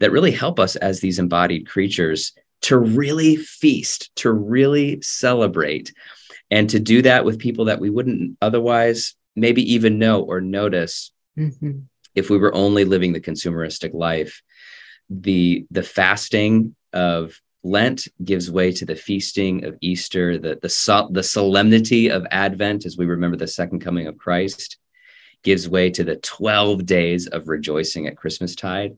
that 0.00 0.12
really 0.12 0.32
help 0.32 0.58
us 0.58 0.76
as 0.76 1.00
these 1.00 1.18
embodied 1.18 1.68
creatures 1.68 2.32
to 2.62 2.76
really 2.76 3.36
feast, 3.36 4.10
to 4.16 4.32
really 4.32 5.00
celebrate, 5.02 5.92
and 6.50 6.70
to 6.70 6.80
do 6.80 7.02
that 7.02 7.24
with 7.24 7.38
people 7.38 7.66
that 7.66 7.80
we 7.80 7.90
wouldn't 7.90 8.36
otherwise 8.42 9.14
maybe 9.36 9.74
even 9.74 9.98
know 9.98 10.22
or 10.22 10.40
notice 10.40 11.12
mm-hmm. 11.38 11.80
if 12.14 12.30
we 12.30 12.38
were 12.38 12.54
only 12.54 12.84
living 12.84 13.12
the 13.12 13.20
consumeristic 13.20 13.94
life. 13.94 14.42
The 15.08 15.66
the 15.70 15.82
fasting 15.82 16.74
of 16.92 17.40
Lent 17.62 18.08
gives 18.24 18.50
way 18.50 18.72
to 18.72 18.86
the 18.86 18.96
feasting 18.96 19.64
of 19.64 19.76
Easter, 19.80 20.38
the 20.38 20.58
the, 20.60 21.08
the 21.10 21.22
solemnity 21.22 22.10
of 22.10 22.26
Advent 22.30 22.86
as 22.86 22.96
we 22.96 23.06
remember 23.06 23.36
the 23.36 23.46
second 23.46 23.80
coming 23.80 24.06
of 24.06 24.18
Christ, 24.18 24.78
gives 25.42 25.68
way 25.68 25.90
to 25.90 26.04
the 26.04 26.16
12 26.16 26.86
days 26.86 27.26
of 27.26 27.48
rejoicing 27.48 28.06
at 28.06 28.16
Christmastide. 28.16 28.96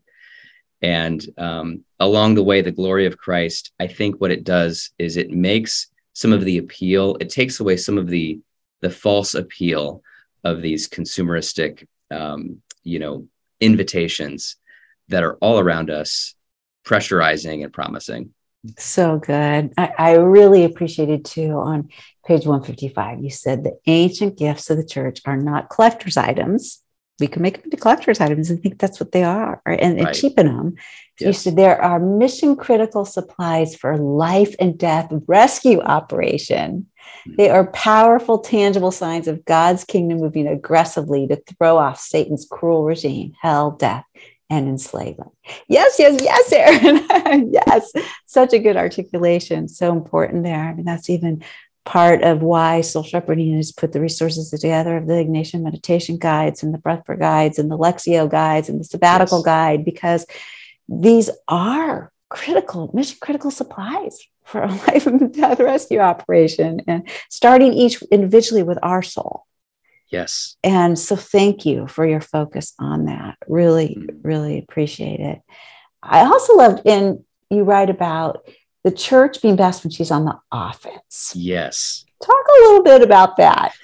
And 0.80 1.24
um, 1.38 1.84
along 2.00 2.34
the 2.34 2.42
way, 2.42 2.60
the 2.60 2.72
glory 2.72 3.06
of 3.06 3.16
Christ, 3.16 3.72
I 3.78 3.86
think 3.86 4.20
what 4.20 4.32
it 4.32 4.42
does 4.42 4.90
is 4.98 5.16
it 5.16 5.30
makes 5.30 5.91
some 6.12 6.32
of 6.32 6.44
the 6.44 6.58
appeal, 6.58 7.16
it 7.20 7.30
takes 7.30 7.60
away 7.60 7.76
some 7.76 7.98
of 7.98 8.08
the 8.08 8.40
the 8.80 8.90
false 8.90 9.34
appeal 9.34 10.02
of 10.44 10.60
these 10.60 10.88
consumeristic, 10.88 11.86
um, 12.10 12.60
you 12.82 12.98
know, 12.98 13.28
invitations 13.60 14.56
that 15.08 15.22
are 15.22 15.36
all 15.36 15.60
around 15.60 15.88
us, 15.88 16.34
pressurizing 16.84 17.62
and 17.62 17.72
promising. 17.72 18.34
So 18.78 19.18
good. 19.18 19.72
I, 19.76 19.92
I, 19.98 20.12
really 20.14 20.64
appreciated 20.64 21.24
too 21.24 21.52
on 21.52 21.88
page 22.24 22.46
155. 22.46 23.20
You 23.20 23.30
said 23.30 23.64
the 23.64 23.78
ancient 23.86 24.38
gifts 24.38 24.70
of 24.70 24.76
the 24.76 24.86
church 24.86 25.20
are 25.24 25.36
not 25.36 25.68
collector's 25.68 26.16
items. 26.16 26.81
We 27.22 27.28
can 27.28 27.40
make 27.40 27.54
them 27.54 27.66
into 27.66 27.76
collector's 27.76 28.20
items 28.20 28.50
and 28.50 28.60
think 28.60 28.80
that's 28.80 28.98
what 28.98 29.12
they 29.12 29.22
are 29.22 29.62
and, 29.64 29.78
right. 29.96 30.08
and 30.08 30.16
cheapen 30.16 30.46
them. 30.46 30.74
Yes. 31.20 31.26
You 31.26 31.32
said 31.32 31.56
there 31.56 31.80
are 31.80 32.00
mission 32.00 32.56
critical 32.56 33.04
supplies 33.04 33.76
for 33.76 33.96
life 33.96 34.56
and 34.58 34.76
death 34.76 35.08
rescue 35.28 35.80
operation. 35.82 36.88
Mm-hmm. 37.28 37.36
They 37.36 37.48
are 37.48 37.70
powerful, 37.70 38.40
tangible 38.40 38.90
signs 38.90 39.28
of 39.28 39.44
God's 39.44 39.84
kingdom 39.84 40.18
moving 40.18 40.48
aggressively 40.48 41.28
to 41.28 41.36
throw 41.36 41.78
off 41.78 42.00
Satan's 42.00 42.44
cruel 42.50 42.82
regime, 42.82 43.34
hell, 43.40 43.70
death, 43.70 44.04
and 44.50 44.66
enslavement. 44.68 45.30
Yes, 45.68 46.00
yes, 46.00 46.20
yes, 46.20 46.52
Aaron. 46.52 47.52
yes, 47.68 47.92
such 48.26 48.52
a 48.52 48.58
good 48.58 48.76
articulation. 48.76 49.68
So 49.68 49.92
important 49.92 50.42
there. 50.42 50.58
I 50.58 50.74
mean, 50.74 50.86
that's 50.86 51.08
even 51.08 51.44
part 51.84 52.22
of 52.22 52.42
why 52.42 52.80
Soul 52.80 53.02
Shepherding 53.02 53.56
has 53.56 53.72
put 53.72 53.92
the 53.92 54.00
resources 54.00 54.50
together 54.50 54.96
of 54.96 55.06
the 55.06 55.14
Ignatian 55.14 55.62
meditation 55.62 56.16
guides 56.16 56.62
and 56.62 56.72
the 56.72 56.78
breathwork 56.78 57.18
guides 57.18 57.58
and 57.58 57.70
the 57.70 57.78
Lectio 57.78 58.30
guides 58.30 58.68
and 58.68 58.80
the 58.80 58.84
sabbatical 58.84 59.38
yes. 59.38 59.44
guide, 59.44 59.84
because 59.84 60.26
these 60.88 61.30
are 61.48 62.12
critical, 62.28 62.90
mission 62.94 63.18
critical 63.20 63.50
supplies 63.50 64.20
for 64.44 64.62
a 64.62 64.68
life 64.88 65.06
and 65.06 65.32
death 65.34 65.60
rescue 65.60 65.98
operation 65.98 66.80
and 66.86 67.08
starting 67.28 67.72
each 67.72 68.02
individually 68.04 68.62
with 68.62 68.78
our 68.82 69.02
soul. 69.02 69.46
Yes. 70.08 70.56
And 70.62 70.98
so 70.98 71.16
thank 71.16 71.64
you 71.64 71.88
for 71.88 72.06
your 72.06 72.20
focus 72.20 72.74
on 72.78 73.06
that. 73.06 73.38
Really, 73.48 73.96
mm-hmm. 73.98 74.26
really 74.26 74.58
appreciate 74.58 75.20
it. 75.20 75.40
I 76.02 76.20
also 76.20 76.56
loved 76.56 76.82
in 76.84 77.24
you 77.50 77.64
write 77.64 77.90
about 77.90 78.46
the 78.84 78.90
church 78.90 79.40
being 79.40 79.56
best 79.56 79.84
when 79.84 79.90
she's 79.90 80.10
on 80.10 80.24
the 80.24 80.38
offense. 80.50 81.32
Yes. 81.34 82.04
Talk 82.22 82.34
a 82.34 82.62
little 82.64 82.82
bit 82.82 83.02
about 83.02 83.36
that. 83.36 83.74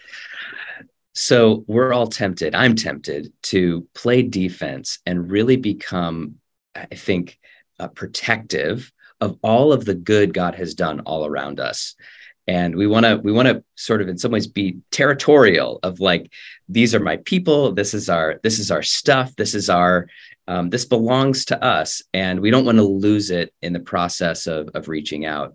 So 1.13 1.65
we're 1.67 1.93
all 1.93 2.07
tempted. 2.07 2.55
I'm 2.55 2.77
tempted 2.77 3.33
to 3.45 3.87
play 3.95 4.23
defense 4.23 5.01
and 5.05 5.31
really 5.31 5.57
become, 5.57 6.37
I 6.75 6.87
think, 6.87 7.39
uh, 7.81 7.89
protective 7.89 8.93
of 9.21 9.37
all 9.43 9.73
of 9.73 9.85
the 9.85 9.95
good 9.95 10.33
God 10.33 10.55
has 10.55 10.75
done 10.75 11.01
all 11.01 11.27
around 11.27 11.59
us 11.59 11.97
and 12.49 12.75
we 12.75 12.87
want 12.87 13.05
to 13.05 13.17
we 13.19 13.31
want 13.31 13.47
to 13.47 13.63
sort 13.77 14.01
of 14.01 14.09
in 14.09 14.17
some 14.17 14.33
ways 14.33 14.47
be 14.47 14.79
territorial 14.91 15.79
of 15.83 16.01
like 16.01 16.33
these 16.69 16.95
are 16.95 17.01
my 17.01 17.19
people 17.19 17.73
this 17.73 17.95
is 17.95 18.09
our 18.09 18.41
this 18.43 18.59
is 18.59 18.71
our 18.71 18.83
stuff 18.83 19.37
this 19.37 19.55
is 19.55 19.69
our 19.69 20.09
um, 20.49 20.71
this 20.71 20.85
belongs 20.85 21.45
to 21.47 21.63
us 21.63 22.03
and 22.13 22.41
we 22.41 22.51
don't 22.51 22.65
want 22.65 22.79
to 22.79 22.85
lose 22.85 23.31
it 23.31 23.55
in 23.63 23.73
the 23.73 23.81
process 23.81 24.47
of 24.47 24.69
of 24.75 24.89
reaching 24.89 25.25
out 25.25 25.55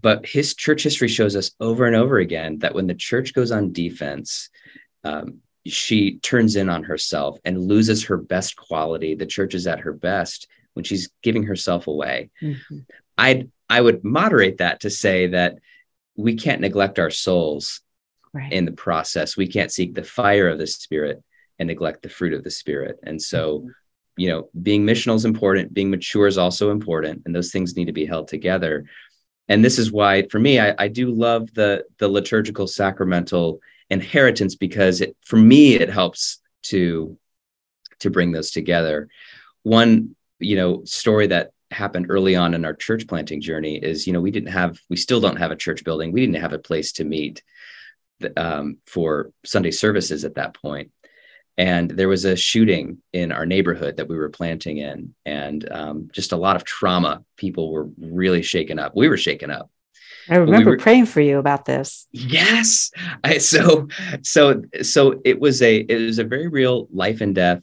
but 0.00 0.24
his 0.24 0.54
church 0.54 0.84
history 0.84 1.08
shows 1.08 1.34
us 1.36 1.50
over 1.60 1.84
and 1.86 1.96
over 1.96 2.18
again 2.18 2.58
that 2.60 2.74
when 2.74 2.86
the 2.86 2.94
church 2.94 3.34
goes 3.34 3.52
on 3.52 3.72
defense 3.72 4.50
um, 5.04 5.38
she 5.66 6.18
turns 6.18 6.56
in 6.56 6.68
on 6.68 6.84
herself 6.84 7.38
and 7.44 7.60
loses 7.60 8.04
her 8.04 8.16
best 8.16 8.56
quality 8.56 9.14
the 9.14 9.26
church 9.26 9.54
is 9.54 9.66
at 9.66 9.80
her 9.80 9.92
best 9.92 10.48
when 10.72 10.84
she's 10.84 11.10
giving 11.22 11.42
herself 11.42 11.86
away 11.86 12.30
mm-hmm. 12.40 12.78
i'd 13.18 13.50
i 13.68 13.80
would 13.80 14.04
moderate 14.04 14.58
that 14.58 14.80
to 14.80 14.90
say 14.90 15.26
that 15.26 15.58
we 16.16 16.34
can't 16.34 16.60
neglect 16.60 16.98
our 16.98 17.10
souls 17.10 17.80
right. 18.32 18.52
in 18.52 18.64
the 18.64 18.72
process. 18.72 19.36
We 19.36 19.46
can't 19.46 19.72
seek 19.72 19.94
the 19.94 20.02
fire 20.02 20.48
of 20.48 20.58
the 20.58 20.66
spirit 20.66 21.22
and 21.58 21.68
neglect 21.68 22.02
the 22.02 22.08
fruit 22.08 22.32
of 22.32 22.44
the 22.44 22.50
spirit. 22.50 22.98
And 23.02 23.20
so, 23.20 23.60
mm-hmm. 23.60 23.68
You 24.18 24.28
know, 24.28 24.48
being 24.62 24.84
missional 24.84 25.14
is 25.14 25.24
important, 25.24 25.72
being 25.72 25.90
mature 25.90 26.26
is 26.26 26.38
also 26.38 26.70
important, 26.70 27.22
and 27.24 27.34
those 27.34 27.50
things 27.52 27.76
need 27.76 27.86
to 27.86 27.92
be 27.92 28.06
held 28.06 28.28
together. 28.28 28.84
And 29.48 29.64
this 29.64 29.78
is 29.78 29.90
why, 29.90 30.26
for 30.28 30.38
me, 30.38 30.60
I, 30.60 30.74
I 30.78 30.88
do 30.88 31.10
love 31.10 31.52
the 31.54 31.84
the 31.98 32.08
liturgical 32.08 32.66
sacramental 32.66 33.60
inheritance 33.90 34.54
because 34.54 35.00
it, 35.00 35.16
for 35.24 35.36
me, 35.36 35.74
it 35.74 35.88
helps 35.88 36.40
to 36.64 37.16
to 38.00 38.10
bring 38.10 38.32
those 38.32 38.50
together. 38.50 39.08
One, 39.62 40.14
you 40.38 40.56
know, 40.56 40.84
story 40.84 41.28
that 41.28 41.52
happened 41.70 42.06
early 42.08 42.34
on 42.36 42.54
in 42.54 42.64
our 42.64 42.74
church 42.74 43.06
planting 43.06 43.40
journey 43.40 43.76
is 43.76 44.06
you 44.06 44.12
know 44.12 44.20
we 44.20 44.30
didn't 44.30 44.52
have 44.52 44.78
we 44.88 44.96
still 44.96 45.20
don't 45.20 45.36
have 45.36 45.50
a 45.50 45.56
church 45.56 45.84
building 45.84 46.12
we 46.12 46.20
didn't 46.20 46.40
have 46.40 46.54
a 46.54 46.58
place 46.58 46.92
to 46.92 47.04
meet 47.04 47.42
um, 48.36 48.78
for 48.86 49.32
sunday 49.44 49.70
services 49.70 50.24
at 50.24 50.36
that 50.36 50.54
point 50.54 50.90
and 51.58 51.90
there 51.90 52.08
was 52.08 52.24
a 52.24 52.36
shooting 52.36 52.98
in 53.12 53.32
our 53.32 53.44
neighborhood 53.44 53.96
that 53.96 54.08
we 54.08 54.16
were 54.16 54.28
planting 54.28 54.78
in 54.78 55.12
and 55.26 55.70
um, 55.72 56.08
just 56.12 56.30
a 56.30 56.36
lot 56.36 56.54
of 56.54 56.64
trauma. 56.64 57.24
People 57.36 57.72
were 57.72 57.88
really 57.98 58.42
shaken 58.42 58.78
up. 58.78 58.94
We 58.94 59.08
were 59.08 59.16
shaken 59.16 59.50
up. 59.50 59.68
I 60.30 60.36
remember 60.36 60.70
we 60.70 60.76
were, 60.76 60.78
praying 60.78 61.06
for 61.06 61.20
you 61.20 61.38
about 61.38 61.64
this. 61.64 62.06
Yes. 62.12 62.92
I, 63.24 63.38
so, 63.38 63.88
so, 64.22 64.62
so 64.82 65.20
it 65.24 65.40
was 65.40 65.60
a, 65.60 65.78
it 65.78 65.96
was 65.96 66.20
a 66.20 66.24
very 66.24 66.46
real 66.46 66.86
life 66.92 67.20
and 67.20 67.34
death 67.34 67.62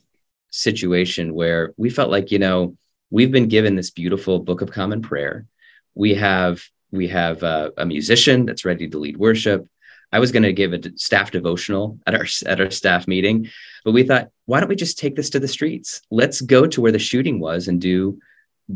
situation 0.49 1.33
where 1.33 1.73
we 1.77 1.89
felt 1.89 2.11
like, 2.11 2.31
you 2.31 2.39
know, 2.39 2.75
we've 3.11 3.31
been 3.31 3.47
given 3.47 3.75
this 3.75 3.91
beautiful 3.91 4.39
book 4.39 4.61
of 4.61 4.71
common 4.71 5.01
prayer. 5.01 5.45
We 5.93 6.15
have 6.15 6.61
we 6.91 7.07
have 7.09 7.43
a, 7.43 7.71
a 7.77 7.85
musician 7.85 8.45
that's 8.45 8.63
ready 8.63 8.87
to 8.87 8.97
lead 8.97 9.17
worship 9.17 9.67
i 10.15 10.19
was 10.19 10.31
going 10.31 10.43
to 10.43 10.53
give 10.53 10.73
a 10.73 10.81
staff 10.95 11.31
devotional 11.31 11.99
at 12.07 12.15
our 12.15 12.25
at 12.45 12.61
our 12.61 12.71
staff 12.71 13.07
meeting 13.07 13.47
but 13.85 13.91
we 13.91 14.03
thought 14.03 14.29
why 14.45 14.59
don't 14.59 14.69
we 14.69 14.75
just 14.75 14.97
take 14.97 15.15
this 15.15 15.29
to 15.31 15.39
the 15.39 15.47
streets? 15.47 16.01
Let's 16.11 16.41
go 16.41 16.65
to 16.67 16.81
where 16.81 16.91
the 16.91 16.99
shooting 16.99 17.39
was 17.39 17.67
and 17.67 17.79
do 17.79 18.19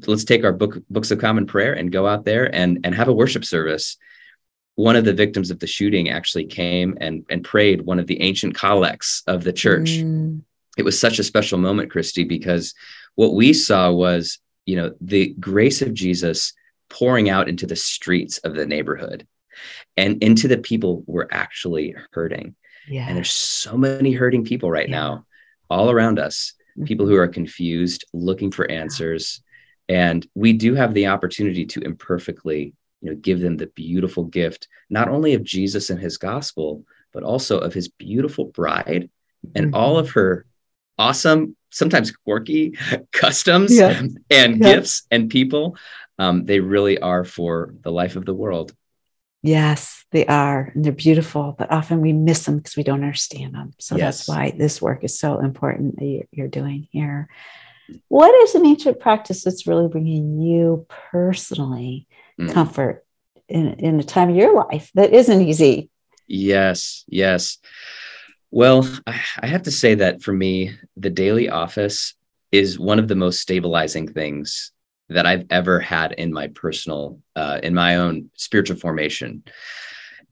let's 0.06 0.24
take 0.24 0.44
our 0.44 0.54
book 0.54 0.78
books 0.90 1.10
of 1.10 1.20
common 1.20 1.48
prayer 1.48 1.74
and 1.74 1.92
go 1.92 2.08
out 2.08 2.24
there 2.24 2.54
and 2.54 2.80
and 2.84 2.94
have 2.94 3.08
a 3.08 3.14
worship 3.14 3.44
service. 3.44 3.98
One 4.76 4.96
of 4.96 5.04
the 5.04 5.14
victims 5.14 5.52
of 5.52 5.60
the 5.60 5.68
shooting 5.68 6.10
actually 6.10 6.46
came 6.46 6.98
and 7.02 7.26
and 7.30 7.44
prayed 7.44 7.82
one 7.82 8.00
of 8.00 8.06
the 8.06 8.22
ancient 8.22 8.56
collects 8.56 9.24
of 9.28 9.44
the 9.44 9.54
church. 9.54 9.90
Mm. 9.90 10.44
it 10.78 10.86
was 10.86 11.00
such 11.00 11.20
a 11.20 11.24
special 11.24 11.58
moment 11.58 11.92
christy 11.92 12.24
because 12.24 12.74
what 13.16 13.34
we 13.34 13.52
saw 13.52 13.92
was, 13.92 14.40
you 14.66 14.76
know, 14.78 14.94
the 15.02 15.36
grace 15.40 15.82
of 15.82 15.94
Jesus 15.94 16.54
pouring 16.90 17.30
out 17.30 17.50
into 17.50 17.66
the 17.66 17.76
streets 17.76 18.38
of 18.40 18.54
the 18.54 18.66
neighborhood 18.66 19.28
and 19.98 20.22
into 20.24 20.48
the 20.48 20.58
people 20.58 21.04
were 21.08 21.28
actually 21.32 21.96
hurting. 22.12 22.56
Yeah. 22.88 23.06
And 23.08 23.16
there's 23.16 23.32
so 23.32 23.78
many 23.78 24.12
hurting 24.12 24.46
people 24.46 24.72
right 24.72 24.90
yeah. 24.90 24.96
now 24.96 25.26
all 25.70 25.92
around 25.92 26.20
us, 26.20 26.54
mm-hmm. 26.78 26.86
people 26.86 27.08
who 27.08 27.16
are 27.16 27.28
confused, 27.28 28.06
looking 28.14 28.52
for 28.52 28.70
answers. 28.70 29.42
And 29.88 30.26
we 30.36 30.54
do 30.54 30.76
have 30.76 30.94
the 30.94 31.08
opportunity 31.08 31.66
to 31.68 31.82
imperfectly, 31.82 32.74
you 33.02 33.12
know, 33.12 33.16
give 33.16 33.40
them 33.40 33.58
the 33.58 33.68
beautiful 33.68 34.24
gift, 34.24 34.68
not 34.90 35.10
only 35.10 35.34
of 35.34 35.44
Jesus 35.44 35.90
and 35.90 36.00
his 36.00 36.18
gospel, 36.18 36.84
but 37.14 37.24
also 37.24 37.60
of 37.60 37.74
his 37.74 37.88
beautiful 37.88 38.46
bride 38.46 39.10
and 39.56 39.68
mm-hmm. 39.68 39.76
all 39.76 39.98
of 39.98 40.12
her 40.12 40.46
awesome 40.98 41.56
sometimes 41.72 42.12
quirky 42.12 42.76
customs 43.12 43.76
yeah. 43.76 44.00
and 44.30 44.58
yeah. 44.60 44.76
gifts 44.76 45.04
and 45.12 45.30
people. 45.30 45.78
Um, 46.18 46.46
they 46.46 46.60
really 46.60 47.00
are 47.00 47.24
for 47.24 47.74
the 47.82 47.92
life 47.92 48.16
of 48.16 48.26
the 48.26 48.34
world. 48.34 48.74
Yes, 49.42 50.04
they 50.12 50.26
are. 50.26 50.72
And 50.74 50.84
they're 50.84 50.92
beautiful, 50.92 51.56
but 51.58 51.72
often 51.72 52.02
we 52.02 52.12
miss 52.14 52.46
them 52.46 52.58
because 52.58 52.76
we 52.76 52.84
don't 52.84 53.04
understand 53.04 53.54
them. 53.54 53.74
So 53.80 53.96
yes. 53.96 54.18
that's 54.18 54.28
why 54.28 54.54
this 54.58 54.82
work 54.82 55.04
is 55.04 55.18
so 55.18 55.40
important 55.40 55.98
that 55.98 56.28
you're 56.32 56.48
doing 56.48 56.88
here. 56.92 57.30
What 58.08 58.34
is 58.44 58.56
an 58.56 58.66
ancient 58.66 59.00
practice 59.00 59.44
that's 59.44 59.66
really 59.66 59.88
bringing 59.88 60.42
you 60.42 60.86
personally 61.12 62.08
mm. 62.40 62.52
comfort 62.52 63.06
in, 63.50 63.74
in 63.74 64.00
a 64.00 64.04
time 64.04 64.30
of 64.30 64.36
your 64.36 64.54
life 64.54 64.92
that 64.96 65.14
isn't 65.14 65.42
easy. 65.42 65.90
Yes, 66.28 67.04
yes. 67.08 67.58
Well, 68.52 68.88
I 69.08 69.48
have 69.48 69.64
to 69.64 69.72
say 69.72 69.96
that 69.96 70.22
for 70.22 70.34
me, 70.34 70.76
the 70.96 71.10
daily 71.10 71.50
office 71.50 72.16
is 72.52 72.80
one 72.80 73.00
of 73.00 73.08
the 73.08 73.16
most 73.16 73.40
stabilizing 73.40 74.12
things 74.12 74.72
that 75.10 75.26
I've 75.26 75.46
ever 75.50 75.80
had 75.80 76.14
in 76.14 76.32
my 76.32 76.48
personal, 76.48 77.20
uh, 77.36 77.60
in 77.62 77.74
my 77.74 77.98
own 77.98 78.30
spiritual 78.36 78.78
formation. 78.78 79.44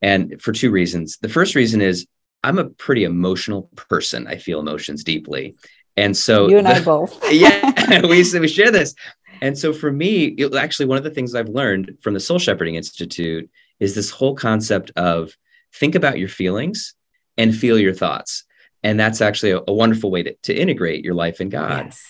And 0.02 0.42
for 0.42 0.52
two 0.52 0.72
reasons. 0.72 1.18
The 1.18 1.30
first 1.30 1.56
reason 1.56 1.82
is 1.82 2.08
I'm 2.44 2.60
a 2.60 2.66
pretty 2.66 3.04
emotional 3.04 3.70
person. 3.76 4.28
I 4.28 4.38
feel 4.38 4.60
emotions 4.60 5.04
deeply. 5.04 5.56
And 5.96 6.16
so 6.16 6.48
you 6.48 6.60
and 6.60 6.68
the, 6.68 6.76
I 6.76 6.82
both. 6.82 7.20
yeah, 7.32 8.02
we, 8.04 8.24
we 8.40 8.48
share 8.48 8.72
this. 8.72 8.94
And 9.42 9.58
so 9.58 9.74
for 9.74 9.92
me, 9.92 10.26
it, 10.26 10.54
actually, 10.56 10.86
one 10.86 10.98
of 10.98 11.04
the 11.04 11.12
things 11.12 11.34
I've 11.34 11.50
learned 11.50 11.98
from 12.02 12.14
the 12.14 12.20
Soul 12.20 12.40
Shepherding 12.40 12.76
Institute 12.76 13.50
is 13.80 13.96
this 13.96 14.10
whole 14.10 14.36
concept 14.36 14.92
of 14.96 15.36
think 15.74 15.96
about 15.96 16.20
your 16.20 16.30
feelings 16.30 16.96
and 17.38 17.56
feel 17.56 17.78
your 17.78 17.94
thoughts. 17.94 18.44
And 18.84 19.00
that's 19.00 19.22
actually 19.22 19.52
a, 19.52 19.62
a 19.68 19.74
wonderful 19.74 20.12
way 20.12 20.24
to, 20.24 20.34
to 20.44 20.56
integrate 20.56 21.04
your 21.04 21.16
life 21.16 21.42
in 21.42 21.50
God. 21.50 21.86
Yes. 21.86 22.04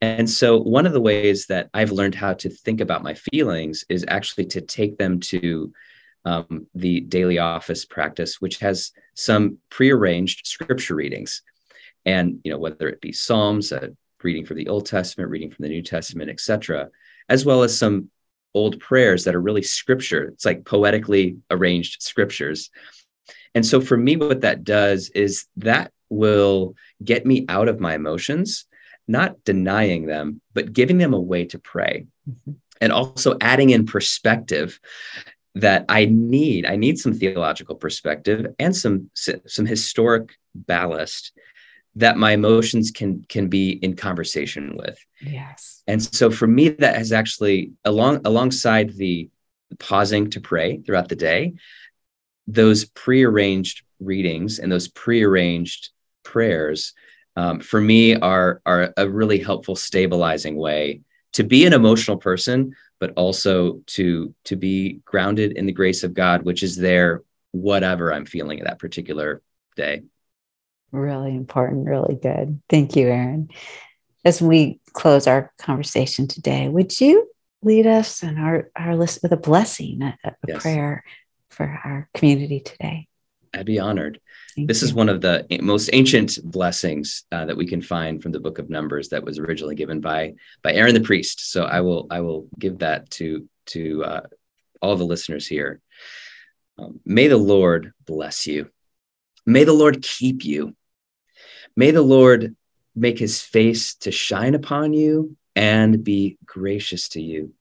And 0.00 0.28
so, 0.28 0.58
one 0.58 0.86
of 0.86 0.92
the 0.92 1.00
ways 1.00 1.46
that 1.46 1.70
I've 1.72 1.92
learned 1.92 2.14
how 2.14 2.34
to 2.34 2.50
think 2.50 2.80
about 2.80 3.02
my 3.02 3.14
feelings 3.14 3.84
is 3.88 4.04
actually 4.06 4.46
to 4.46 4.60
take 4.60 4.98
them 4.98 5.20
to 5.20 5.72
um, 6.24 6.66
the 6.74 7.00
daily 7.00 7.38
office 7.38 7.84
practice, 7.84 8.40
which 8.40 8.58
has 8.58 8.92
some 9.14 9.58
prearranged 9.70 10.46
scripture 10.46 10.94
readings. 10.94 11.42
And, 12.04 12.40
you 12.44 12.52
know, 12.52 12.58
whether 12.58 12.88
it 12.88 13.00
be 13.00 13.12
Psalms, 13.12 13.72
a 13.72 13.96
reading 14.22 14.44
from 14.44 14.56
the 14.56 14.68
Old 14.68 14.86
Testament, 14.86 15.30
reading 15.30 15.50
from 15.50 15.62
the 15.62 15.68
New 15.68 15.82
Testament, 15.82 16.30
etc., 16.30 16.90
as 17.28 17.44
well 17.44 17.62
as 17.62 17.76
some 17.76 18.10
old 18.54 18.80
prayers 18.80 19.24
that 19.24 19.34
are 19.34 19.40
really 19.40 19.62
scripture. 19.62 20.24
It's 20.24 20.44
like 20.44 20.64
poetically 20.64 21.38
arranged 21.50 22.02
scriptures. 22.02 22.70
And 23.54 23.64
so 23.64 23.80
for 23.80 23.96
me, 23.96 24.16
what 24.16 24.42
that 24.42 24.64
does 24.64 25.10
is 25.10 25.46
that 25.56 25.92
will 26.08 26.74
get 27.02 27.26
me 27.26 27.44
out 27.48 27.68
of 27.68 27.80
my 27.80 27.94
emotions 27.94 28.66
not 29.08 29.44
denying 29.44 30.06
them, 30.06 30.40
but 30.54 30.72
giving 30.72 30.98
them 30.98 31.14
a 31.14 31.20
way 31.20 31.44
to 31.46 31.58
pray. 31.58 32.06
Mm-hmm. 32.28 32.52
And 32.80 32.92
also 32.92 33.36
adding 33.40 33.70
in 33.70 33.86
perspective 33.86 34.78
that 35.54 35.86
I 35.88 36.04
need. 36.04 36.66
I 36.66 36.76
need 36.76 36.98
some 36.98 37.14
theological 37.14 37.74
perspective 37.74 38.54
and 38.58 38.76
some 38.76 39.10
some 39.14 39.64
historic 39.64 40.36
ballast 40.54 41.32
that 41.94 42.18
my 42.18 42.32
emotions 42.32 42.90
can 42.90 43.24
can 43.28 43.48
be 43.48 43.70
in 43.70 43.96
conversation 43.96 44.76
with. 44.76 44.98
Yes. 45.22 45.82
And 45.86 46.02
so 46.02 46.30
for 46.30 46.46
me, 46.46 46.68
that 46.68 46.96
has 46.96 47.10
actually 47.12 47.72
along 47.84 48.20
alongside 48.26 48.94
the 48.96 49.30
pausing 49.78 50.30
to 50.30 50.40
pray 50.40 50.78
throughout 50.78 51.08
the 51.08 51.16
day, 51.16 51.54
those 52.46 52.84
prearranged 52.84 53.82
readings 53.98 54.58
and 54.58 54.70
those 54.70 54.88
prearranged 54.88 55.88
prayers 56.22 56.92
um, 57.36 57.60
for 57.60 57.80
me 57.80 58.16
are 58.16 58.60
are 58.66 58.92
a 58.96 59.08
really 59.08 59.38
helpful 59.38 59.76
stabilizing 59.76 60.56
way 60.56 61.02
to 61.32 61.44
be 61.44 61.66
an 61.66 61.72
emotional 61.72 62.16
person 62.16 62.74
but 62.98 63.12
also 63.16 63.82
to 63.86 64.34
to 64.44 64.56
be 64.56 65.00
grounded 65.04 65.52
in 65.52 65.66
the 65.66 65.72
grace 65.72 66.02
of 66.02 66.14
god 66.14 66.42
which 66.42 66.62
is 66.62 66.76
there 66.76 67.22
whatever 67.52 68.12
i'm 68.12 68.26
feeling 68.26 68.60
at 68.60 68.66
that 68.66 68.78
particular 68.78 69.42
day. 69.76 70.02
Really 70.92 71.34
important 71.34 71.86
really 71.86 72.16
good. 72.16 72.60
Thank 72.68 72.96
you 72.96 73.08
aaron 73.08 73.48
as 74.26 74.42
we 74.42 74.80
close 74.92 75.26
our 75.26 75.52
conversation 75.58 76.26
today 76.26 76.68
would 76.68 77.00
you 77.00 77.30
lead 77.62 77.86
us 77.86 78.22
and 78.22 78.38
our 78.38 78.70
our 78.76 78.96
list 78.96 79.22
with 79.22 79.32
a 79.32 79.36
blessing 79.36 80.02
a, 80.02 80.18
a 80.24 80.34
yes. 80.48 80.60
prayer 80.60 81.04
for 81.50 81.64
our 81.84 82.08
community 82.12 82.60
today 82.60 83.06
i'd 83.56 83.66
be 83.66 83.78
honored. 83.78 84.20
Thank 84.54 84.68
this 84.68 84.82
you. 84.82 84.88
is 84.88 84.94
one 84.94 85.08
of 85.08 85.20
the 85.20 85.46
most 85.60 85.90
ancient 85.92 86.38
blessings 86.44 87.24
uh, 87.32 87.44
that 87.46 87.56
we 87.56 87.66
can 87.66 87.82
find 87.82 88.22
from 88.22 88.32
the 88.32 88.40
book 88.40 88.58
of 88.58 88.70
numbers 88.70 89.10
that 89.10 89.24
was 89.24 89.38
originally 89.38 89.74
given 89.74 90.00
by 90.00 90.34
by 90.62 90.72
aaron 90.72 90.94
the 90.94 91.00
priest. 91.00 91.50
So 91.52 91.64
i 91.64 91.80
will 91.80 92.06
i 92.10 92.20
will 92.20 92.48
give 92.58 92.78
that 92.78 93.10
to 93.12 93.48
to 93.66 94.04
uh, 94.04 94.20
all 94.80 94.96
the 94.96 95.04
listeners 95.04 95.46
here. 95.46 95.80
Um, 96.78 97.00
may 97.04 97.28
the 97.28 97.36
lord 97.36 97.92
bless 98.04 98.46
you. 98.46 98.70
May 99.44 99.64
the 99.64 99.72
lord 99.72 100.02
keep 100.02 100.44
you. 100.44 100.76
May 101.76 101.90
the 101.90 102.02
lord 102.02 102.54
make 102.94 103.18
his 103.18 103.42
face 103.42 103.94
to 103.96 104.10
shine 104.10 104.54
upon 104.54 104.92
you 104.92 105.36
and 105.54 106.04
be 106.04 106.38
gracious 106.44 107.08
to 107.10 107.20
you. 107.20 107.52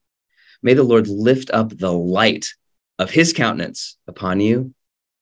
May 0.62 0.74
the 0.74 0.84
lord 0.84 1.08
lift 1.08 1.50
up 1.52 1.70
the 1.70 1.92
light 1.92 2.54
of 3.00 3.10
his 3.10 3.34
countenance 3.34 3.98
upon 4.08 4.40
you 4.40 4.75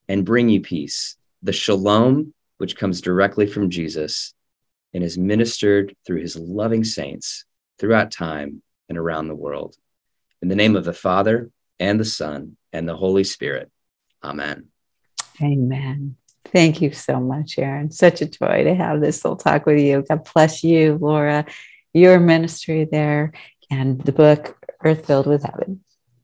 and 0.07 0.25
bring 0.25 0.49
you 0.49 0.61
peace 0.61 1.17
the 1.41 1.53
shalom, 1.53 2.33
which 2.57 2.77
comes 2.77 3.01
directly 3.01 3.45
from 3.45 3.69
Jesus 3.69 4.33
and 4.93 5.03
is 5.03 5.17
ministered 5.17 5.95
through 6.05 6.21
his 6.21 6.35
loving 6.35 6.83
saints 6.83 7.45
throughout 7.79 8.11
time 8.11 8.61
and 8.89 8.97
around 8.97 9.27
the 9.27 9.35
world. 9.35 9.75
In 10.41 10.47
the 10.47 10.55
name 10.55 10.75
of 10.75 10.85
the 10.85 10.93
Father 10.93 11.49
and 11.79 11.99
the 11.99 12.05
Son 12.05 12.57
and 12.71 12.87
the 12.87 12.95
Holy 12.95 13.23
Spirit. 13.23 13.71
Amen. 14.23 14.67
Amen. 15.41 16.15
Thank 16.45 16.81
you 16.81 16.91
so 16.91 17.19
much, 17.19 17.57
Aaron. 17.57 17.91
Such 17.91 18.21
a 18.21 18.25
joy 18.25 18.63
to 18.63 18.75
have 18.75 19.01
this 19.01 19.23
little 19.23 19.37
talk 19.37 19.65
with 19.65 19.79
you. 19.79 20.03
God 20.07 20.29
bless 20.33 20.63
you, 20.63 20.97
Laura, 21.01 21.45
your 21.93 22.19
ministry 22.19 22.85
there, 22.85 23.33
and 23.71 23.99
the 24.01 24.11
book 24.11 24.57
Earth 24.83 25.07
Filled 25.07 25.27
with 25.27 25.43
Heaven. 25.43 25.83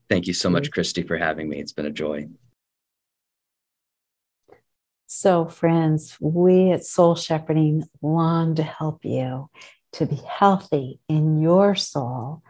Thank 0.10 0.28
you 0.28 0.34
so 0.34 0.50
much, 0.50 0.72
Christy, 0.72 1.04
for 1.04 1.18
having 1.18 1.50
me. 1.50 1.60
It's 1.60 1.74
been 1.74 1.86
a 1.86 1.92
joy. 1.92 2.28
So, 5.12 5.48
friends, 5.48 6.15
we 6.22 6.69
at 6.69 6.86
Soul 6.86 7.15
Shepherding 7.15 7.84
long 8.00 8.54
to 8.54 8.62
help 8.62 9.04
you 9.04 9.50
to 9.93 10.06
be 10.06 10.17
healthy 10.17 11.00
in 11.10 11.39
your 11.39 11.74
soul, 11.74 12.43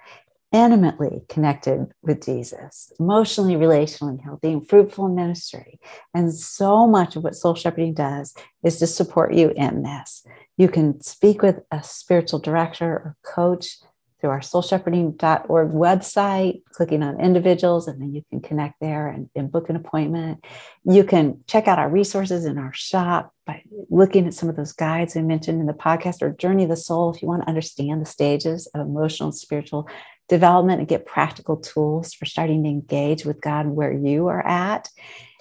intimately 0.52 1.22
connected 1.30 1.88
with 2.02 2.22
Jesus, 2.22 2.92
emotionally, 3.00 3.56
relationally 3.56 4.22
healthy, 4.22 4.52
and 4.52 4.68
fruitful 4.68 5.06
in 5.06 5.16
ministry. 5.16 5.80
And 6.14 6.36
so 6.36 6.86
much 6.86 7.16
of 7.16 7.24
what 7.24 7.38
Soul 7.38 7.56
Shepherding 7.56 7.94
does 7.94 8.36
is 8.62 8.78
to 8.80 8.88
support 8.88 9.34
you 9.34 9.54
in 9.56 9.84
this. 9.84 10.28
You 10.58 10.68
can 10.68 11.00
speak 11.00 11.42
with 11.42 11.62
a 11.72 11.82
spiritual 11.82 12.40
director 12.40 12.92
or 12.92 13.16
coach 13.24 13.78
through 14.20 14.32
our 14.32 14.42
soulshepherding.org 14.42 15.72
website, 15.72 16.62
clicking 16.72 17.04
on 17.04 17.20
individuals, 17.20 17.88
and 17.88 18.02
then 18.02 18.14
you 18.14 18.24
can 18.30 18.42
connect 18.42 18.80
there 18.82 19.08
and, 19.08 19.30
and, 19.36 19.52
book 19.52 19.70
an 19.70 19.76
appointment. 19.76 20.44
You 20.84 21.04
can 21.04 21.42
check 21.48 21.68
out 21.68 21.80
our 21.80 21.90
resources 21.90 22.46
in 22.46 22.58
our 22.58 22.74
shop 22.74 23.34
by 23.46 23.64
looking 23.90 24.28
at 24.28 24.34
some 24.34 24.50
of 24.50 24.56
those 24.56 24.74
guides 24.74 25.16
we 25.16 25.22
mentioned 25.22 25.62
in 25.62 25.68
the 25.68 25.74
podcast 25.74 26.22
or 26.22 26.32
Journey 26.32 26.64
of 26.64 26.70
the 26.70 26.76
Soul 26.76 27.14
if 27.14 27.22
you 27.22 27.28
want 27.28 27.44
to 27.44 27.50
understand 27.50 28.02
the 28.02 28.06
stages 28.06 28.68
of 28.68 28.82
emotional 28.82 29.30
and 29.30 29.38
spiritual 29.38 29.88
development 30.28 30.80
and 30.80 30.88
get 30.88 31.06
practical 31.06 31.58
tools 31.58 32.14
for 32.14 32.26
starting 32.26 32.64
to 32.64 32.70
engage 32.70 33.26
with 33.26 33.42
God 33.42 33.68
where 33.68 33.92
you 33.92 34.28
are 34.28 34.46
at. 34.46 34.90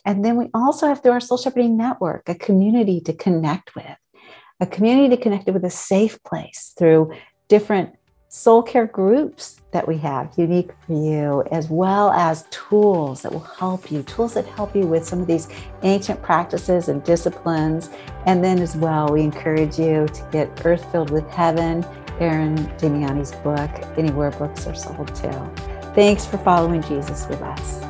And 0.04 0.24
then 0.24 0.36
we 0.36 0.48
also 0.54 0.86
have 0.86 1.02
through 1.02 1.12
our 1.12 1.20
Soul 1.20 1.36
Shepherding 1.36 1.76
Network, 1.76 2.28
a 2.28 2.34
community 2.34 3.00
to 3.02 3.12
connect 3.12 3.74
with, 3.74 3.98
a 4.60 4.66
community 4.66 5.14
to 5.14 5.22
connect 5.22 5.46
with 5.50 5.64
a 5.64 5.70
safe 5.70 6.22
place 6.22 6.72
through 6.78 7.12
different 7.48 7.97
soul 8.28 8.62
care 8.62 8.86
groups 8.86 9.60
that 9.70 9.86
we 9.88 9.96
have 9.98 10.32
unique 10.36 10.70
for 10.86 10.92
you, 10.92 11.42
as 11.50 11.68
well 11.68 12.10
as 12.12 12.44
tools 12.50 13.22
that 13.22 13.32
will 13.32 13.40
help 13.40 13.90
you, 13.90 14.02
tools 14.02 14.34
that 14.34 14.46
help 14.46 14.74
you 14.76 14.86
with 14.86 15.06
some 15.06 15.20
of 15.20 15.26
these 15.26 15.48
ancient 15.82 16.22
practices 16.22 16.88
and 16.88 17.02
disciplines. 17.04 17.90
And 18.26 18.44
then, 18.44 18.60
as 18.60 18.76
well, 18.76 19.08
we 19.08 19.22
encourage 19.22 19.78
you 19.78 20.06
to 20.08 20.28
get 20.30 20.66
Earth 20.66 20.90
Filled 20.92 21.10
with 21.10 21.28
Heaven, 21.30 21.84
Aaron 22.20 22.56
Damiani's 22.76 23.32
book, 23.32 23.70
anywhere 23.96 24.30
books 24.32 24.66
are 24.66 24.74
sold 24.74 25.14
too. 25.14 25.30
Thanks 25.94 26.26
for 26.26 26.38
following 26.38 26.82
Jesus 26.82 27.26
with 27.28 27.40
us. 27.42 27.80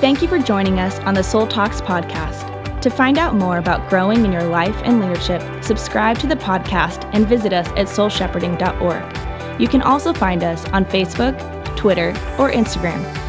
Thank 0.00 0.22
you 0.22 0.28
for 0.28 0.38
joining 0.38 0.78
us 0.78 0.98
on 1.00 1.14
the 1.14 1.22
Soul 1.22 1.46
Talks 1.46 1.80
podcast. 1.80 2.45
To 2.86 2.90
find 2.90 3.18
out 3.18 3.34
more 3.34 3.58
about 3.58 3.90
growing 3.90 4.24
in 4.24 4.30
your 4.30 4.44
life 4.44 4.80
and 4.84 5.00
leadership, 5.00 5.42
subscribe 5.60 6.20
to 6.20 6.28
the 6.28 6.36
podcast 6.36 7.10
and 7.14 7.26
visit 7.26 7.52
us 7.52 7.66
at 7.70 7.88
soulshepherding.org. 7.88 9.60
You 9.60 9.66
can 9.66 9.82
also 9.82 10.12
find 10.12 10.44
us 10.44 10.64
on 10.66 10.84
Facebook, 10.84 11.36
Twitter, 11.76 12.10
or 12.38 12.52
Instagram 12.52 13.25